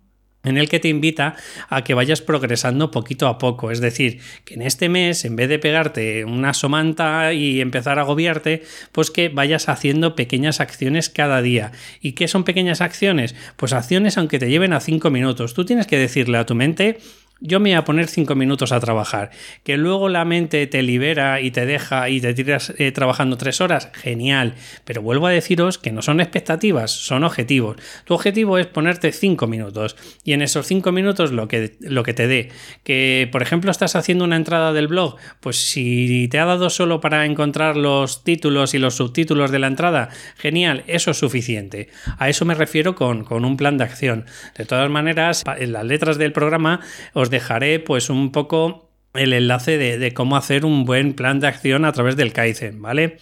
en 0.48 0.58
el 0.58 0.70
que 0.70 0.80
te 0.80 0.88
invita 0.88 1.36
a 1.70 1.84
que 1.84 1.94
vayas 1.94 2.22
progresando 2.22 2.92
poquito 2.92 3.27
a 3.27 3.38
poco. 3.38 3.72
Es 3.72 3.80
decir, 3.80 4.20
que 4.46 4.56
en 4.56 4.62
este 4.62 4.89
mes, 4.89 5.25
en 5.25 5.36
vez 5.36 5.50
de 5.50 5.60
pegarte 5.60 6.25
una 6.25 6.54
somanta 6.54 7.34
y 7.34 7.62
empezar 7.62 8.00
a 8.00 8.01
agobiarte, 8.01 8.63
pues 8.92 9.12
que 9.12 9.30
vayas 9.30 9.70
haciendo 9.70 10.16
pequeñas 10.16 10.60
acciones 10.60 11.10
cada 11.10 11.42
día. 11.42 11.72
¿Y 12.01 12.13
qué 12.13 12.27
son 12.27 12.44
pequeñas 12.44 12.82
acciones? 12.82 13.36
Pues 13.56 13.74
acciones 13.74 14.18
aunque 14.18 14.39
te 14.39 14.50
lleven 14.50 14.74
a 14.74 14.80
cinco 14.80 15.10
minutos. 15.10 15.54
Tú 15.54 15.66
tienes 15.66 15.88
que 15.88 15.98
decirle 15.98 16.38
a 16.38 16.46
tu 16.46 16.56
mente, 16.56 17.00
yo 17.39 17.60
me 17.60 17.70
voy 17.70 17.77
a 17.77 17.84
poner 17.84 18.08
cinco 18.08 18.36
minutos 18.36 18.72
a 18.72 18.79
trabajar. 18.79 19.32
Que 19.63 19.77
luego 19.77 20.10
la 20.10 20.25
mente 20.25 20.65
te 20.67 20.82
libera 20.82 21.41
y 21.41 21.51
te 21.51 21.65
deja 21.65 22.10
y 22.10 22.22
te 22.22 22.34
tiras 22.34 22.74
eh, 22.77 22.91
trabajando 22.91 23.38
tres 23.38 23.62
horas, 23.62 23.89
genial. 23.94 24.56
Pero 24.86 25.01
vuelvo 25.01 25.27
a 25.27 25.32
deciros 25.32 25.77
que 25.77 25.91
no 25.91 26.01
son 26.01 26.20
expectativas, 26.20 26.91
son 26.91 27.24
objetivos. 27.24 27.77
Tu 28.06 28.13
objetivo 28.13 28.58
es 28.58 28.67
ponerte 28.67 29.12
cinco 29.12 29.48
minutos 29.48 29.96
y 30.24 30.34
en 30.34 30.41
esos 30.41 30.65
cinco 30.65 30.91
minutos 30.91 31.32
lo 31.32 31.48
que, 31.48 31.75
lo 31.82 32.03
que 32.03 32.13
te 32.13 32.27
dé. 32.27 32.50
Que, 32.84 33.29
por 33.32 33.41
ejemplo, 33.41 33.72
estás 33.72 33.96
haciendo 33.96 34.24
una 34.24 34.36
entrada 34.36 34.74
del 34.74 34.88
blog, 34.88 35.17
pues 35.39 35.70
si 35.70 36.27
te 36.29 36.39
ha 36.39 36.46
dado 36.46 36.70
solo 36.70 37.01
para 37.01 37.25
encontrar 37.25 37.77
los 37.77 38.24
títulos 38.24 38.74
y 38.74 38.79
los 38.79 38.96
subtítulos 38.96 39.51
de 39.51 39.60
la 39.60 39.67
entrada, 39.67 40.10
genial, 40.38 40.84
eso 40.88 41.12
es 41.12 41.17
suficiente. 41.17 41.89
A 42.17 42.29
eso 42.29 42.46
me 42.46 42.56
refiero 42.56 42.96
con, 42.96 43.24
con 43.24 43.46
un 43.46 43.58
plan 43.58 43.77
de 43.77 43.84
acción. 43.84 44.25
De 44.58 44.65
todas 44.65 44.89
maneras, 44.89 45.44
en 45.58 45.74
las 45.74 45.86
letras 45.86 46.17
del 46.17 46.34
programa 46.34 46.82
os 47.13 47.26
dejaré 47.29 47.79
pues 47.79 48.10
un 48.10 48.31
poco 48.31 48.89
el 49.13 49.34
enlace 49.34 49.77
de, 49.77 49.98
de, 49.98 50.13
cómo 50.13 50.38
hacer 50.38 50.65
un 50.65 50.86
buen 50.86 51.13
plan 51.13 51.39
de 51.39 51.48
acción 51.48 51.86
a 51.86 51.91
través 51.91 52.15
del 52.15 52.34
Kaizen, 52.34 52.81
¿vale? 52.81 53.17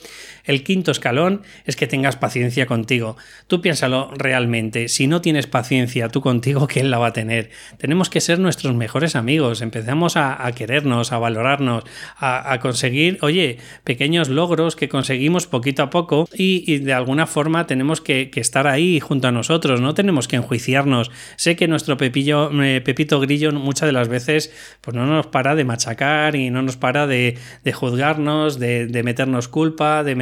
El 0.45 0.63
quinto 0.63 0.91
escalón 0.91 1.41
es 1.65 1.75
que 1.75 1.87
tengas 1.87 2.15
paciencia 2.15 2.65
contigo. 2.65 3.17
Tú 3.47 3.61
piénsalo 3.61 4.11
realmente. 4.15 4.87
Si 4.87 5.07
no 5.07 5.21
tienes 5.21 5.47
paciencia 5.47 6.09
tú 6.09 6.21
contigo, 6.21 6.67
¿quién 6.71 6.91
la 6.91 6.99
va 6.99 7.07
a 7.07 7.13
tener? 7.13 7.49
Tenemos 7.77 8.09
que 8.09 8.21
ser 8.21 8.39
nuestros 8.39 8.75
mejores 8.75 9.15
amigos. 9.15 9.61
Empecemos 9.61 10.17
a, 10.17 10.51
querernos, 10.55 11.11
a 11.11 11.17
valorarnos, 11.17 11.83
a, 12.17 12.59
conseguir, 12.61 13.17
oye, 13.21 13.57
pequeños 13.83 14.29
logros 14.29 14.75
que 14.75 14.89
conseguimos 14.89 15.47
poquito 15.47 15.83
a 15.83 15.89
poco 15.89 16.27
y, 16.33 16.77
de 16.79 16.93
alguna 16.93 17.27
forma 17.27 17.67
tenemos 17.67 18.01
que, 18.01 18.31
estar 18.35 18.67
ahí 18.67 18.99
junto 18.99 19.27
a 19.27 19.31
nosotros. 19.31 19.81
No 19.81 19.93
tenemos 19.93 20.27
que 20.27 20.35
enjuiciarnos. 20.35 21.11
Sé 21.35 21.55
que 21.55 21.67
nuestro 21.67 21.97
Pepillo, 21.97 22.51
eh, 22.61 22.81
Pepito 22.81 23.19
Grillo 23.19 23.51
muchas 23.51 23.87
de 23.87 23.93
las 23.93 24.07
veces 24.07 24.51
pues 24.81 24.95
no 24.95 25.05
nos 25.05 25.27
para 25.27 25.55
de 25.55 25.63
machacar 25.63 26.35
y 26.35 26.49
no 26.49 26.61
nos 26.61 26.77
para 26.77 27.07
de, 27.07 27.37
juzgarnos, 27.73 28.59
de, 28.59 28.87
de 28.87 29.03
meternos 29.03 29.47
culpa, 29.47 30.03
de 30.03 30.15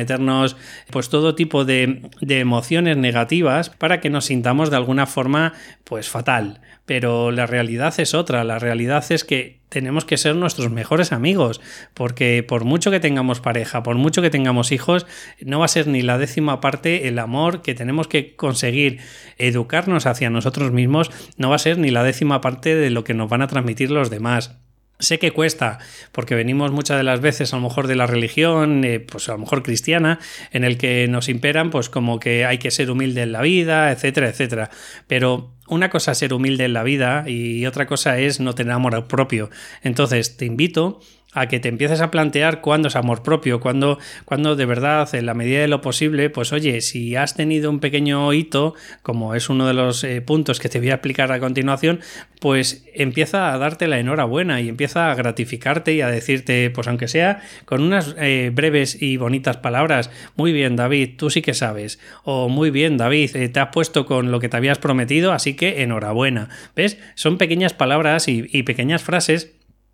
pues 0.91 1.10
todo 1.10 1.36
tipo 1.36 1.65
de, 1.65 2.10
emociones 2.22 2.98
negativas 2.98 3.70
para 3.70 4.00
que 4.00 4.10
nos 4.10 4.25
sintamos 4.25 4.70
de 4.70 4.77
alguna 4.77 5.05
forma 5.05 5.53
pues 5.84 6.10
fatal. 6.10 6.62
Pero 6.86 7.32
la 7.32 7.46
realidad 7.46 7.93
es 8.00 8.13
otra, 8.13 8.43
la 8.43 8.60
realidad 8.60 9.05
es 9.10 9.24
que 9.24 9.62
tenemos 9.70 10.05
que 10.05 10.17
ser 10.17 10.36
nuestros 10.36 10.70
mejores 10.70 11.12
amigos, 11.12 11.62
porque 11.93 12.43
por 12.43 12.65
mucho 12.65 12.91
que 12.91 13.00
tengamos 13.00 13.39
pareja, 13.39 13.82
por 13.82 13.96
mucho 13.96 14.22
que 14.22 14.29
tengamos 14.29 14.72
hijos, 14.72 15.08
no 15.41 15.60
va 15.60 15.65
a 15.65 15.70
ser 15.70 15.88
ni 15.88 16.01
la 16.01 16.17
décima 16.17 16.62
parte 16.62 17.08
el 17.08 17.17
amor 17.20 17.62
que 17.62 17.74
tenemos 17.74 18.08
que 18.08 18.36
conseguir 18.36 19.00
educarnos 19.38 20.05
hacia 20.05 20.29
nosotros 20.29 20.72
mismos, 20.72 21.10
no 21.38 21.50
va 21.50 21.55
a 21.55 21.60
ser 21.60 21.79
ni 21.79 21.89
la 21.89 22.03
décima 22.03 22.41
parte 22.41 22.75
de 22.75 22.89
lo 22.89 23.03
que 23.03 23.13
nos 23.13 23.29
van 23.29 23.41
a 23.41 23.48
transmitir 23.48 23.89
los 23.89 24.10
demás. 24.10 24.62
Sé 25.03 25.19
que 25.19 25.31
cuesta, 25.31 25.79
porque 26.13 26.33
venimos 26.33 26.72
muchas 26.72 26.95
de 26.95 27.03
las 27.03 27.19
veces 27.19 27.51
a 27.53 27.57
lo 27.57 27.63
mejor 27.63 27.88
de 27.88 27.95
la 27.95 28.07
religión, 28.07 28.86
eh, 28.86 29.01
pues 29.01 29.27
a 29.27 29.33
lo 29.33 29.39
mejor 29.39 29.62
cristiana, 29.62 30.19
en 30.51 30.63
el 30.63 30.77
que 30.77 31.10
nos 31.10 31.27
imperan 31.27 31.72
pues 31.72 31.89
como 31.89 32.22
que 32.22 32.45
hay 32.45 32.57
que 32.57 32.72
ser 32.72 32.89
humilde 32.89 33.22
en 33.22 33.33
la 33.33 33.41
vida, 33.41 33.91
etcétera, 33.91 34.29
etcétera. 34.29 34.69
Pero 35.07 35.51
una 35.67 35.89
cosa 35.89 36.13
es 36.13 36.19
ser 36.19 36.33
humilde 36.33 36.63
en 36.63 36.72
la 36.72 36.83
vida 36.83 37.25
y 37.27 37.65
otra 37.65 37.86
cosa 37.86 38.17
es 38.17 38.39
no 38.39 38.55
tener 38.55 38.72
amor 38.72 39.07
propio. 39.10 39.50
Entonces 39.81 40.38
te 40.38 40.45
invito 40.45 41.01
a 41.33 41.47
que 41.47 41.59
te 41.59 41.69
empieces 41.69 42.01
a 42.01 42.11
plantear 42.11 42.61
cuándo 42.61 42.87
es 42.87 42.95
amor 42.95 43.23
propio, 43.23 43.59
cuándo, 43.59 43.99
cuando 44.25 44.55
de 44.55 44.65
verdad, 44.65 45.13
en 45.13 45.25
la 45.25 45.33
medida 45.33 45.61
de 45.61 45.67
lo 45.67 45.81
posible, 45.81 46.29
pues 46.29 46.53
oye, 46.53 46.81
si 46.81 47.15
has 47.15 47.35
tenido 47.35 47.69
un 47.69 47.79
pequeño 47.79 48.31
hito, 48.33 48.75
como 49.01 49.35
es 49.35 49.49
uno 49.49 49.67
de 49.67 49.73
los 49.73 50.03
eh, 50.03 50.21
puntos 50.21 50.59
que 50.59 50.69
te 50.69 50.79
voy 50.79 50.91
a 50.91 50.95
explicar 50.95 51.31
a 51.31 51.39
continuación, 51.39 51.99
pues 52.39 52.85
empieza 52.93 53.53
a 53.53 53.57
darte 53.57 53.87
la 53.87 53.99
enhorabuena 53.99 54.61
y 54.61 54.69
empieza 54.69 55.11
a 55.11 55.15
gratificarte 55.15 55.93
y 55.93 56.01
a 56.01 56.07
decirte, 56.09 56.69
pues 56.69 56.87
aunque 56.87 57.07
sea 57.07 57.41
con 57.65 57.81
unas 57.81 58.15
eh, 58.19 58.51
breves 58.53 59.01
y 59.01 59.17
bonitas 59.17 59.57
palabras, 59.57 60.11
muy 60.35 60.51
bien 60.51 60.75
David, 60.75 61.11
tú 61.17 61.29
sí 61.29 61.41
que 61.41 61.53
sabes, 61.53 61.99
o 62.23 62.49
muy 62.49 62.69
bien 62.69 62.97
David, 62.97 63.35
eh, 63.35 63.49
te 63.49 63.59
has 63.59 63.69
puesto 63.69 64.05
con 64.05 64.31
lo 64.31 64.39
que 64.39 64.49
te 64.49 64.57
habías 64.57 64.79
prometido, 64.79 65.31
así 65.31 65.55
que 65.55 65.83
enhorabuena. 65.83 66.49
¿Ves? 66.75 66.99
Son 67.15 67.37
pequeñas 67.37 67.73
palabras 67.73 68.27
y 68.27 68.63
pequeñas 68.63 69.03
frases 69.03 69.53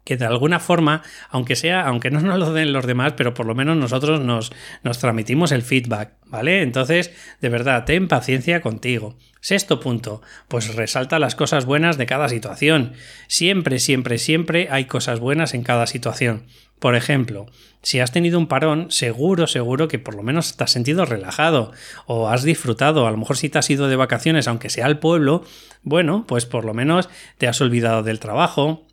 que 0.09 0.17
de 0.17 0.25
alguna 0.25 0.59
forma, 0.59 1.03
aunque 1.29 1.55
sea, 1.55 1.85
aunque 1.85 2.09
no 2.09 2.19
nos 2.19 2.39
lo 2.39 2.51
den 2.51 2.73
los 2.73 2.87
demás, 2.87 3.13
pero 3.15 3.35
por 3.35 3.45
lo 3.45 3.53
menos 3.53 3.77
nosotros 3.77 4.19
nos, 4.21 4.51
nos 4.81 4.97
transmitimos 4.97 5.51
el 5.51 5.61
feedback, 5.61 6.13
¿vale? 6.25 6.63
Entonces, 6.63 7.11
de 7.41 7.49
verdad, 7.49 7.85
ten 7.85 8.07
paciencia 8.07 8.59
contigo. 8.59 9.15
Sexto 9.39 9.79
punto, 9.79 10.23
pues 10.47 10.73
resalta 10.73 11.19
las 11.19 11.35
cosas 11.35 11.65
buenas 11.65 11.99
de 11.99 12.07
cada 12.07 12.27
situación. 12.27 12.93
Siempre, 13.27 13.77
siempre, 13.77 14.17
siempre 14.17 14.67
hay 14.71 14.85
cosas 14.85 15.19
buenas 15.19 15.53
en 15.53 15.61
cada 15.61 15.85
situación. 15.85 16.47
Por 16.79 16.95
ejemplo, 16.95 17.45
si 17.83 17.99
has 17.99 18.11
tenido 18.11 18.39
un 18.39 18.47
parón, 18.47 18.89
seguro, 18.89 19.45
seguro 19.45 19.87
que 19.87 19.99
por 19.99 20.15
lo 20.15 20.23
menos 20.23 20.57
te 20.57 20.63
has 20.63 20.71
sentido 20.71 21.05
relajado 21.05 21.71
o 22.07 22.29
has 22.29 22.41
disfrutado. 22.41 23.05
A 23.05 23.11
lo 23.11 23.17
mejor 23.17 23.37
si 23.37 23.49
te 23.49 23.59
has 23.59 23.69
ido 23.69 23.87
de 23.87 23.95
vacaciones, 23.95 24.47
aunque 24.47 24.71
sea 24.71 24.87
al 24.87 24.97
pueblo, 24.97 25.43
bueno, 25.83 26.25
pues 26.27 26.47
por 26.47 26.65
lo 26.65 26.73
menos 26.73 27.09
te 27.37 27.47
has 27.47 27.61
olvidado 27.61 28.01
del 28.01 28.19
trabajo, 28.19 28.87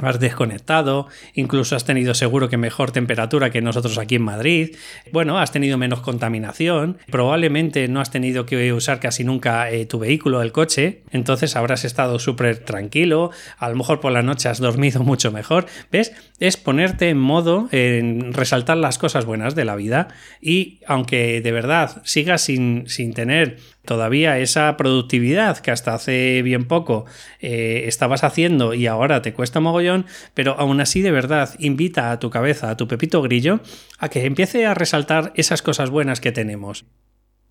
has 0.00 0.18
desconectado, 0.18 1.06
incluso 1.34 1.76
has 1.76 1.84
tenido 1.84 2.14
seguro 2.14 2.48
que 2.48 2.56
mejor 2.56 2.92
temperatura 2.92 3.50
que 3.50 3.60
nosotros 3.60 3.98
aquí 3.98 4.14
en 4.16 4.22
Madrid, 4.22 4.76
bueno, 5.12 5.38
has 5.38 5.52
tenido 5.52 5.76
menos 5.76 6.00
contaminación, 6.00 6.98
probablemente 7.10 7.86
no 7.88 8.00
has 8.00 8.10
tenido 8.10 8.46
que 8.46 8.72
usar 8.72 9.00
casi 9.00 9.22
nunca 9.22 9.70
eh, 9.70 9.84
tu 9.84 9.98
vehículo, 9.98 10.40
el 10.40 10.50
coche, 10.50 11.02
entonces 11.10 11.56
habrás 11.56 11.84
estado 11.84 12.18
súper 12.18 12.58
tranquilo, 12.58 13.30
a 13.58 13.68
lo 13.68 13.76
mejor 13.76 14.00
por 14.00 14.12
la 14.12 14.22
noche 14.22 14.48
has 14.48 14.58
dormido 14.58 15.02
mucho 15.04 15.30
mejor, 15.30 15.66
¿ves? 15.90 16.12
Es 16.38 16.56
ponerte 16.56 17.08
en 17.08 17.18
modo, 17.18 17.68
en 17.70 18.32
resaltar 18.32 18.76
las 18.76 18.98
cosas 18.98 19.24
buenas 19.26 19.54
de 19.54 19.64
la 19.64 19.76
vida. 19.76 20.08
Y 20.40 20.80
aunque 20.86 21.40
de 21.40 21.52
verdad 21.52 22.02
sigas 22.04 22.42
sin, 22.42 22.88
sin 22.88 23.14
tener 23.14 23.58
todavía 23.84 24.38
esa 24.38 24.76
productividad 24.76 25.58
que 25.58 25.70
hasta 25.70 25.94
hace 25.94 26.42
bien 26.42 26.66
poco 26.66 27.04
eh, 27.40 27.84
estabas 27.86 28.24
haciendo 28.24 28.74
y 28.74 28.86
ahora 28.86 29.22
te 29.22 29.32
cuesta 29.32 29.60
mogollón, 29.60 30.06
pero 30.34 30.58
aún 30.58 30.80
así 30.80 31.02
de 31.02 31.10
verdad 31.10 31.50
invita 31.58 32.10
a 32.10 32.18
tu 32.18 32.30
cabeza, 32.30 32.70
a 32.70 32.76
tu 32.76 32.88
pepito 32.88 33.22
grillo, 33.22 33.60
a 33.98 34.08
que 34.08 34.24
empiece 34.24 34.66
a 34.66 34.74
resaltar 34.74 35.32
esas 35.36 35.62
cosas 35.62 35.90
buenas 35.90 36.20
que 36.20 36.32
tenemos. 36.32 36.84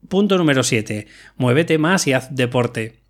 Punto 0.08 0.38
número 0.38 0.64
7. 0.64 1.08
Muévete 1.38 1.78
más 1.78 2.08
y 2.08 2.14
haz 2.14 2.36
deporte. 2.36 3.01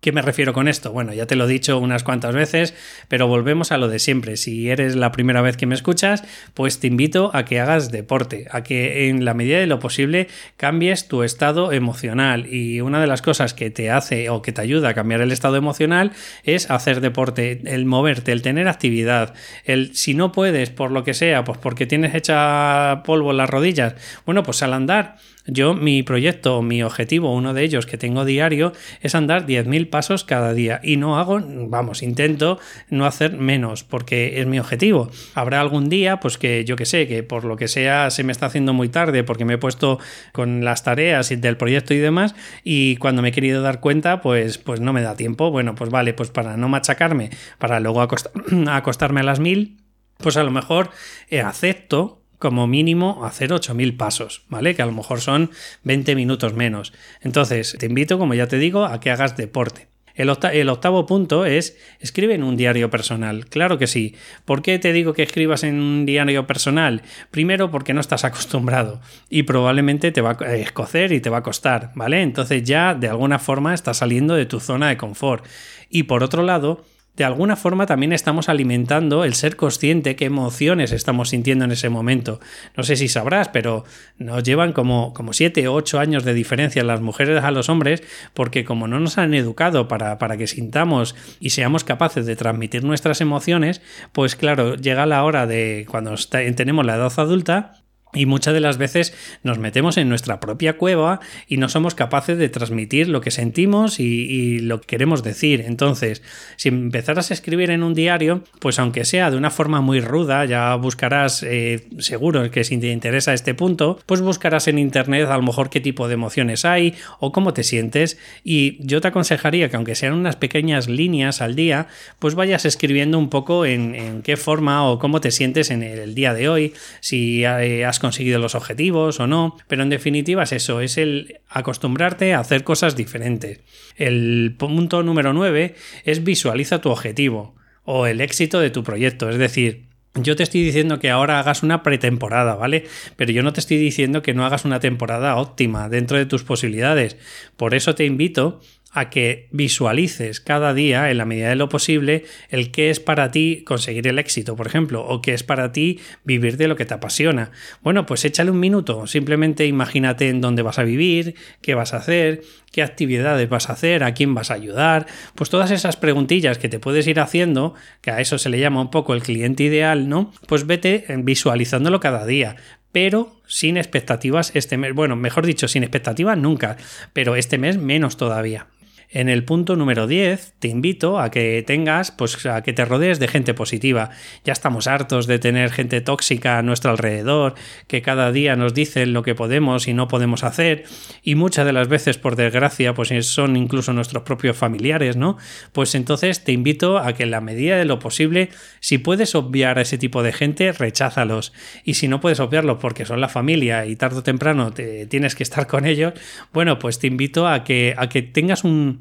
¿Qué 0.00 0.12
me 0.12 0.22
refiero 0.22 0.54
con 0.54 0.66
esto? 0.66 0.92
Bueno, 0.92 1.12
ya 1.12 1.26
te 1.26 1.36
lo 1.36 1.44
he 1.44 1.52
dicho 1.52 1.78
unas 1.78 2.04
cuantas 2.04 2.34
veces, 2.34 2.74
pero 3.08 3.26
volvemos 3.26 3.70
a 3.70 3.76
lo 3.76 3.86
de 3.86 3.98
siempre. 3.98 4.38
Si 4.38 4.70
eres 4.70 4.96
la 4.96 5.12
primera 5.12 5.42
vez 5.42 5.58
que 5.58 5.66
me 5.66 5.74
escuchas, 5.74 6.24
pues 6.54 6.80
te 6.80 6.86
invito 6.86 7.30
a 7.34 7.44
que 7.44 7.60
hagas 7.60 7.92
deporte, 7.92 8.46
a 8.50 8.62
que 8.62 9.10
en 9.10 9.26
la 9.26 9.34
medida 9.34 9.58
de 9.58 9.66
lo 9.66 9.78
posible 9.78 10.28
cambies 10.56 11.06
tu 11.06 11.22
estado 11.22 11.70
emocional. 11.72 12.46
Y 12.50 12.80
una 12.80 12.98
de 12.98 13.08
las 13.08 13.20
cosas 13.20 13.52
que 13.52 13.70
te 13.70 13.90
hace 13.90 14.30
o 14.30 14.40
que 14.40 14.52
te 14.52 14.62
ayuda 14.62 14.88
a 14.88 14.94
cambiar 14.94 15.20
el 15.20 15.32
estado 15.32 15.56
emocional 15.56 16.12
es 16.44 16.70
hacer 16.70 17.02
deporte, 17.02 17.60
el 17.66 17.84
moverte, 17.84 18.32
el 18.32 18.40
tener 18.40 18.68
actividad. 18.68 19.34
El 19.66 19.94
si 19.94 20.14
no 20.14 20.32
puedes, 20.32 20.70
por 20.70 20.92
lo 20.92 21.04
que 21.04 21.12
sea, 21.12 21.44
pues 21.44 21.58
porque 21.58 21.84
tienes 21.84 22.14
hecha 22.14 23.02
polvo 23.04 23.32
en 23.32 23.36
las 23.36 23.50
rodillas, 23.50 23.96
bueno, 24.24 24.44
pues 24.44 24.62
al 24.62 24.72
andar 24.72 25.18
yo, 25.52 25.74
mi 25.74 26.02
proyecto, 26.02 26.62
mi 26.62 26.82
objetivo, 26.82 27.34
uno 27.34 27.54
de 27.54 27.62
ellos 27.62 27.86
que 27.86 27.98
tengo 27.98 28.24
diario, 28.24 28.72
es 29.00 29.14
andar 29.14 29.46
10.000 29.46 29.90
pasos 29.90 30.24
cada 30.24 30.52
día. 30.52 30.80
Y 30.82 30.96
no 30.96 31.18
hago, 31.18 31.40
vamos, 31.44 32.02
intento 32.02 32.58
no 32.88 33.06
hacer 33.06 33.36
menos, 33.36 33.84
porque 33.84 34.40
es 34.40 34.46
mi 34.46 34.58
objetivo. 34.58 35.10
Habrá 35.34 35.60
algún 35.60 35.88
día, 35.88 36.20
pues 36.20 36.38
que 36.38 36.64
yo 36.64 36.76
que 36.76 36.86
sé, 36.86 37.06
que 37.06 37.22
por 37.22 37.44
lo 37.44 37.56
que 37.56 37.68
sea 37.68 38.10
se 38.10 38.24
me 38.24 38.32
está 38.32 38.46
haciendo 38.46 38.72
muy 38.72 38.88
tarde 38.88 39.24
porque 39.24 39.44
me 39.44 39.54
he 39.54 39.58
puesto 39.58 39.98
con 40.32 40.64
las 40.64 40.82
tareas 40.82 41.28
del 41.28 41.56
proyecto 41.56 41.94
y 41.94 41.98
demás, 41.98 42.34
y 42.64 42.96
cuando 42.96 43.22
me 43.22 43.28
he 43.28 43.32
querido 43.32 43.62
dar 43.62 43.80
cuenta, 43.80 44.20
pues, 44.20 44.58
pues 44.58 44.80
no 44.80 44.92
me 44.92 45.02
da 45.02 45.16
tiempo. 45.16 45.50
Bueno, 45.50 45.74
pues 45.74 45.90
vale, 45.90 46.14
pues 46.14 46.30
para 46.30 46.56
no 46.56 46.68
machacarme, 46.68 47.30
para 47.58 47.80
luego 47.80 48.00
acostarme 48.68 49.20
a 49.20 49.24
las 49.24 49.40
mil, 49.40 49.78
pues 50.18 50.36
a 50.36 50.42
lo 50.42 50.50
mejor 50.50 50.90
eh, 51.28 51.40
acepto 51.40 52.19
como 52.40 52.66
mínimo 52.66 53.24
hacer 53.24 53.50
8.000 53.50 53.96
pasos, 53.96 54.42
¿vale? 54.48 54.74
Que 54.74 54.82
a 54.82 54.86
lo 54.86 54.92
mejor 54.92 55.20
son 55.20 55.50
20 55.84 56.16
minutos 56.16 56.54
menos. 56.54 56.92
Entonces, 57.20 57.76
te 57.78 57.86
invito, 57.86 58.18
como 58.18 58.34
ya 58.34 58.48
te 58.48 58.58
digo, 58.58 58.84
a 58.86 58.98
que 58.98 59.12
hagas 59.12 59.36
deporte. 59.36 59.90
El, 60.14 60.68
octavo 60.68 61.06
punto 61.06 61.46
es 61.46 61.78
escribe 62.00 62.34
en 62.34 62.42
un 62.42 62.56
diario 62.56 62.90
personal. 62.90 63.46
Claro 63.46 63.78
que 63.78 63.86
sí. 63.86 64.16
¿Por 64.44 64.60
qué 64.60 64.78
te 64.78 64.92
digo 64.92 65.14
que 65.14 65.22
escribas 65.22 65.64
en 65.64 65.80
un 65.80 66.04
diario 66.04 66.46
personal? 66.46 67.02
Primero 67.30 67.70
porque 67.70 67.94
no 67.94 68.00
estás 68.00 68.24
acostumbrado 68.26 69.00
y 69.28 69.44
probablemente 69.44 70.12
te 70.12 70.20
va 70.20 70.36
a 70.40 70.56
escocer 70.56 71.12
y 71.12 71.20
te 71.20 71.30
va 71.30 71.38
a 71.38 71.42
costar, 71.42 71.92
¿vale? 71.94 72.22
Entonces 72.22 72.64
ya 72.64 72.94
de 72.94 73.08
alguna 73.08 73.38
forma 73.38 73.72
estás 73.72 73.98
saliendo 73.98 74.34
de 74.34 74.46
tu 74.46 74.60
zona 74.60 74.88
de 74.88 74.96
confort. 74.96 75.46
Y 75.88 76.02
por 76.04 76.22
otro 76.22 76.42
lado, 76.42 76.84
de 77.16 77.24
alguna 77.24 77.56
forma 77.56 77.86
también 77.86 78.12
estamos 78.12 78.48
alimentando 78.48 79.24
el 79.24 79.34
ser 79.34 79.56
consciente 79.56 80.16
qué 80.16 80.24
emociones 80.24 80.92
estamos 80.92 81.30
sintiendo 81.30 81.64
en 81.64 81.72
ese 81.72 81.88
momento. 81.88 82.40
No 82.76 82.82
sé 82.82 82.96
si 82.96 83.08
sabrás, 83.08 83.48
pero 83.48 83.84
nos 84.18 84.42
llevan 84.42 84.72
como, 84.72 85.12
como 85.12 85.32
siete 85.32 85.66
o 85.68 85.74
ocho 85.74 85.98
años 85.98 86.24
de 86.24 86.34
diferencia 86.34 86.82
las 86.82 87.00
mujeres 87.00 87.42
a 87.42 87.50
los 87.50 87.68
hombres, 87.68 88.02
porque 88.32 88.64
como 88.64 88.88
no 88.88 89.00
nos 89.00 89.18
han 89.18 89.34
educado 89.34 89.88
para, 89.88 90.18
para 90.18 90.36
que 90.36 90.46
sintamos 90.46 91.14
y 91.40 91.50
seamos 91.50 91.84
capaces 91.84 92.26
de 92.26 92.36
transmitir 92.36 92.84
nuestras 92.84 93.20
emociones, 93.20 93.82
pues 94.12 94.36
claro, 94.36 94.76
llega 94.76 95.04
la 95.04 95.24
hora 95.24 95.46
de 95.46 95.86
cuando 95.90 96.14
tenemos 96.56 96.86
la 96.86 96.96
edad 96.96 97.12
adulta, 97.16 97.79
y 98.12 98.26
muchas 98.26 98.54
de 98.54 98.60
las 98.60 98.76
veces 98.76 99.14
nos 99.42 99.58
metemos 99.58 99.96
en 99.96 100.08
nuestra 100.08 100.40
propia 100.40 100.76
cueva 100.76 101.20
y 101.46 101.56
no 101.58 101.68
somos 101.68 101.94
capaces 101.94 102.38
de 102.38 102.48
transmitir 102.48 103.08
lo 103.08 103.20
que 103.20 103.30
sentimos 103.30 104.00
y, 104.00 104.58
lo 104.60 104.80
que 104.80 104.86
queremos 104.86 105.22
decir. 105.22 105.62
Entonces, 105.66 106.22
si 106.56 106.68
empezaras 106.68 107.30
a 107.30 107.34
escribir 107.34 107.70
en 107.70 107.82
un 107.82 107.94
diario, 107.94 108.42
pues 108.58 108.78
aunque 108.78 109.04
sea 109.04 109.30
de 109.30 109.36
una 109.36 109.50
forma 109.50 109.80
muy 109.80 110.00
ruda, 110.00 110.44
ya 110.44 110.74
buscarás, 110.74 111.42
eh, 111.42 111.86
seguro 111.98 112.50
que 112.50 112.64
si 112.64 112.78
te 112.78 112.90
interesa 112.90 113.32
este 113.32 113.54
punto, 113.54 113.98
pues 114.06 114.20
buscarás 114.20 114.66
en 114.68 114.78
internet 114.78 115.28
a 115.28 115.36
lo 115.36 115.42
mejor 115.42 115.70
qué 115.70 115.80
tipo 115.80 116.08
de 116.08 116.14
emociones 116.14 116.64
hay 116.64 116.94
o 117.20 117.32
cómo 117.32 117.52
te 117.52 117.62
sientes. 117.62 118.18
Y 118.42 118.84
yo 118.84 119.00
te 119.00 119.08
aconsejaría 119.08 119.68
que 119.68 119.76
aunque 119.76 119.94
sean 119.94 120.14
unas 120.14 120.36
pequeñas 120.36 120.88
líneas 120.88 121.40
al 121.40 121.54
día, 121.54 121.86
pues 122.18 122.34
vayas 122.34 122.64
escribiendo 122.64 123.18
un 123.18 123.30
poco 123.30 123.64
en, 123.66 124.22
qué 124.22 124.36
forma 124.36 124.84
o 124.88 124.98
cómo 124.98 125.20
te 125.20 125.30
sientes 125.30 125.70
en 125.70 125.82
el 125.82 126.14
día 126.14 126.34
de 126.34 126.48
hoy, 126.48 126.74
si 127.00 127.44
eh, 127.44 127.84
has 127.84 127.99
conseguido 128.00 128.38
los 128.38 128.54
objetivos 128.54 129.20
o 129.20 129.26
no, 129.26 129.56
pero 129.68 129.82
en 129.82 129.90
definitiva 129.90 130.42
es 130.42 130.52
eso, 130.52 130.80
es 130.80 130.98
el 130.98 131.40
acostumbrarte 131.48 132.34
a 132.34 132.40
hacer 132.40 132.64
cosas 132.64 132.96
diferentes. 132.96 133.60
El 133.96 134.56
punto 134.58 135.02
número 135.02 135.32
9 135.32 135.74
es 136.04 136.24
visualiza 136.24 136.80
tu 136.80 136.90
objetivo 136.90 137.54
o 137.84 138.06
el 138.06 138.20
éxito 138.20 138.60
de 138.60 138.70
tu 138.70 138.82
proyecto, 138.82 139.30
es 139.30 139.38
decir, 139.38 139.90
yo 140.14 140.34
te 140.34 140.42
estoy 140.42 140.64
diciendo 140.64 140.98
que 140.98 141.08
ahora 141.08 141.38
hagas 141.38 141.62
una 141.62 141.84
pretemporada, 141.84 142.56
¿vale? 142.56 142.84
Pero 143.14 143.30
yo 143.30 143.44
no 143.44 143.52
te 143.52 143.60
estoy 143.60 143.76
diciendo 143.76 144.22
que 144.22 144.34
no 144.34 144.44
hagas 144.44 144.64
una 144.64 144.80
temporada 144.80 145.36
óptima 145.36 145.88
dentro 145.88 146.18
de 146.18 146.26
tus 146.26 146.42
posibilidades. 146.42 147.16
Por 147.56 147.74
eso 147.74 147.94
te 147.94 148.04
invito 148.06 148.60
a 148.92 149.08
que 149.10 149.48
visualices 149.52 150.40
cada 150.40 150.74
día, 150.74 151.10
en 151.10 151.18
la 151.18 151.24
medida 151.24 151.48
de 151.48 151.56
lo 151.56 151.68
posible, 151.68 152.24
el 152.48 152.70
qué 152.70 152.90
es 152.90 152.98
para 152.98 153.30
ti 153.30 153.62
conseguir 153.64 154.08
el 154.08 154.18
éxito, 154.18 154.56
por 154.56 154.66
ejemplo, 154.66 155.06
o 155.06 155.22
qué 155.22 155.32
es 155.32 155.42
para 155.44 155.72
ti 155.72 156.00
vivir 156.24 156.56
de 156.56 156.66
lo 156.66 156.76
que 156.76 156.84
te 156.84 156.94
apasiona. 156.94 157.52
Bueno, 157.82 158.06
pues 158.06 158.24
échale 158.24 158.50
un 158.50 158.58
minuto, 158.58 159.06
simplemente 159.06 159.66
imagínate 159.66 160.28
en 160.28 160.40
dónde 160.40 160.62
vas 160.62 160.78
a 160.78 160.84
vivir, 160.84 161.36
qué 161.62 161.74
vas 161.74 161.94
a 161.94 161.98
hacer, 161.98 162.42
qué 162.72 162.82
actividades 162.82 163.48
vas 163.48 163.70
a 163.70 163.74
hacer, 163.74 164.02
a 164.02 164.14
quién 164.14 164.34
vas 164.34 164.50
a 164.50 164.54
ayudar, 164.54 165.06
pues 165.34 165.50
todas 165.50 165.70
esas 165.70 165.96
preguntillas 165.96 166.58
que 166.58 166.68
te 166.68 166.80
puedes 166.80 167.06
ir 167.06 167.20
haciendo, 167.20 167.74
que 168.00 168.10
a 168.10 168.20
eso 168.20 168.38
se 168.38 168.48
le 168.48 168.58
llama 168.58 168.80
un 168.80 168.90
poco 168.90 169.14
el 169.14 169.22
cliente 169.22 169.64
ideal, 169.64 170.08
¿no? 170.08 170.32
Pues 170.46 170.66
vete 170.66 171.04
visualizándolo 171.18 172.00
cada 172.00 172.26
día, 172.26 172.56
pero 172.92 173.40
sin 173.46 173.76
expectativas 173.76 174.50
este 174.54 174.76
mes. 174.76 174.94
Bueno, 174.94 175.16
mejor 175.16 175.46
dicho, 175.46 175.68
sin 175.68 175.82
expectativas 175.82 176.36
nunca, 176.36 176.76
pero 177.12 177.36
este 177.36 177.58
mes 177.58 177.78
menos 177.78 178.16
todavía. 178.16 178.66
En 179.12 179.28
el 179.28 179.42
punto 179.42 179.74
número 179.74 180.06
10 180.06 180.54
te 180.60 180.68
invito 180.68 181.18
a 181.18 181.32
que 181.32 181.64
tengas, 181.66 182.12
pues 182.12 182.46
a 182.46 182.62
que 182.62 182.72
te 182.72 182.84
rodees 182.84 183.18
de 183.18 183.26
gente 183.26 183.54
positiva. 183.54 184.10
Ya 184.44 184.52
estamos 184.52 184.86
hartos 184.86 185.26
de 185.26 185.40
tener 185.40 185.72
gente 185.72 186.00
tóxica 186.00 186.58
a 186.58 186.62
nuestro 186.62 186.92
alrededor, 186.92 187.54
que 187.88 188.02
cada 188.02 188.30
día 188.30 188.54
nos 188.54 188.72
dicen 188.72 189.12
lo 189.12 189.24
que 189.24 189.34
podemos 189.34 189.88
y 189.88 189.94
no 189.94 190.06
podemos 190.06 190.44
hacer, 190.44 190.84
y 191.24 191.34
muchas 191.34 191.66
de 191.66 191.72
las 191.72 191.88
veces, 191.88 192.18
por 192.18 192.36
desgracia, 192.36 192.94
pues 192.94 193.10
son 193.26 193.56
incluso 193.56 193.92
nuestros 193.92 194.22
propios 194.22 194.56
familiares, 194.56 195.16
¿no? 195.16 195.38
Pues 195.72 195.96
entonces 195.96 196.44
te 196.44 196.52
invito 196.52 196.98
a 196.98 197.12
que 197.12 197.24
en 197.24 197.32
la 197.32 197.40
medida 197.40 197.78
de 197.78 197.86
lo 197.86 197.98
posible, 197.98 198.50
si 198.78 198.98
puedes 198.98 199.34
obviar 199.34 199.78
a 199.78 199.82
ese 199.82 199.98
tipo 199.98 200.22
de 200.22 200.32
gente, 200.32 200.70
recházalos. 200.70 201.52
Y 201.84 201.94
si 201.94 202.06
no 202.06 202.20
puedes 202.20 202.38
obviarlos 202.38 202.78
porque 202.80 203.04
son 203.04 203.20
la 203.20 203.28
familia 203.28 203.86
y 203.86 203.96
tarde 203.96 204.18
o 204.18 204.22
temprano 204.22 204.72
te 204.72 205.06
tienes 205.06 205.34
que 205.34 205.42
estar 205.42 205.66
con 205.66 205.84
ellos, 205.84 206.12
bueno, 206.52 206.78
pues 206.78 207.00
te 207.00 207.08
invito 207.08 207.48
a 207.48 207.64
que, 207.64 207.94
a 207.96 208.08
que 208.08 208.22
tengas 208.22 208.62
un, 208.62 208.99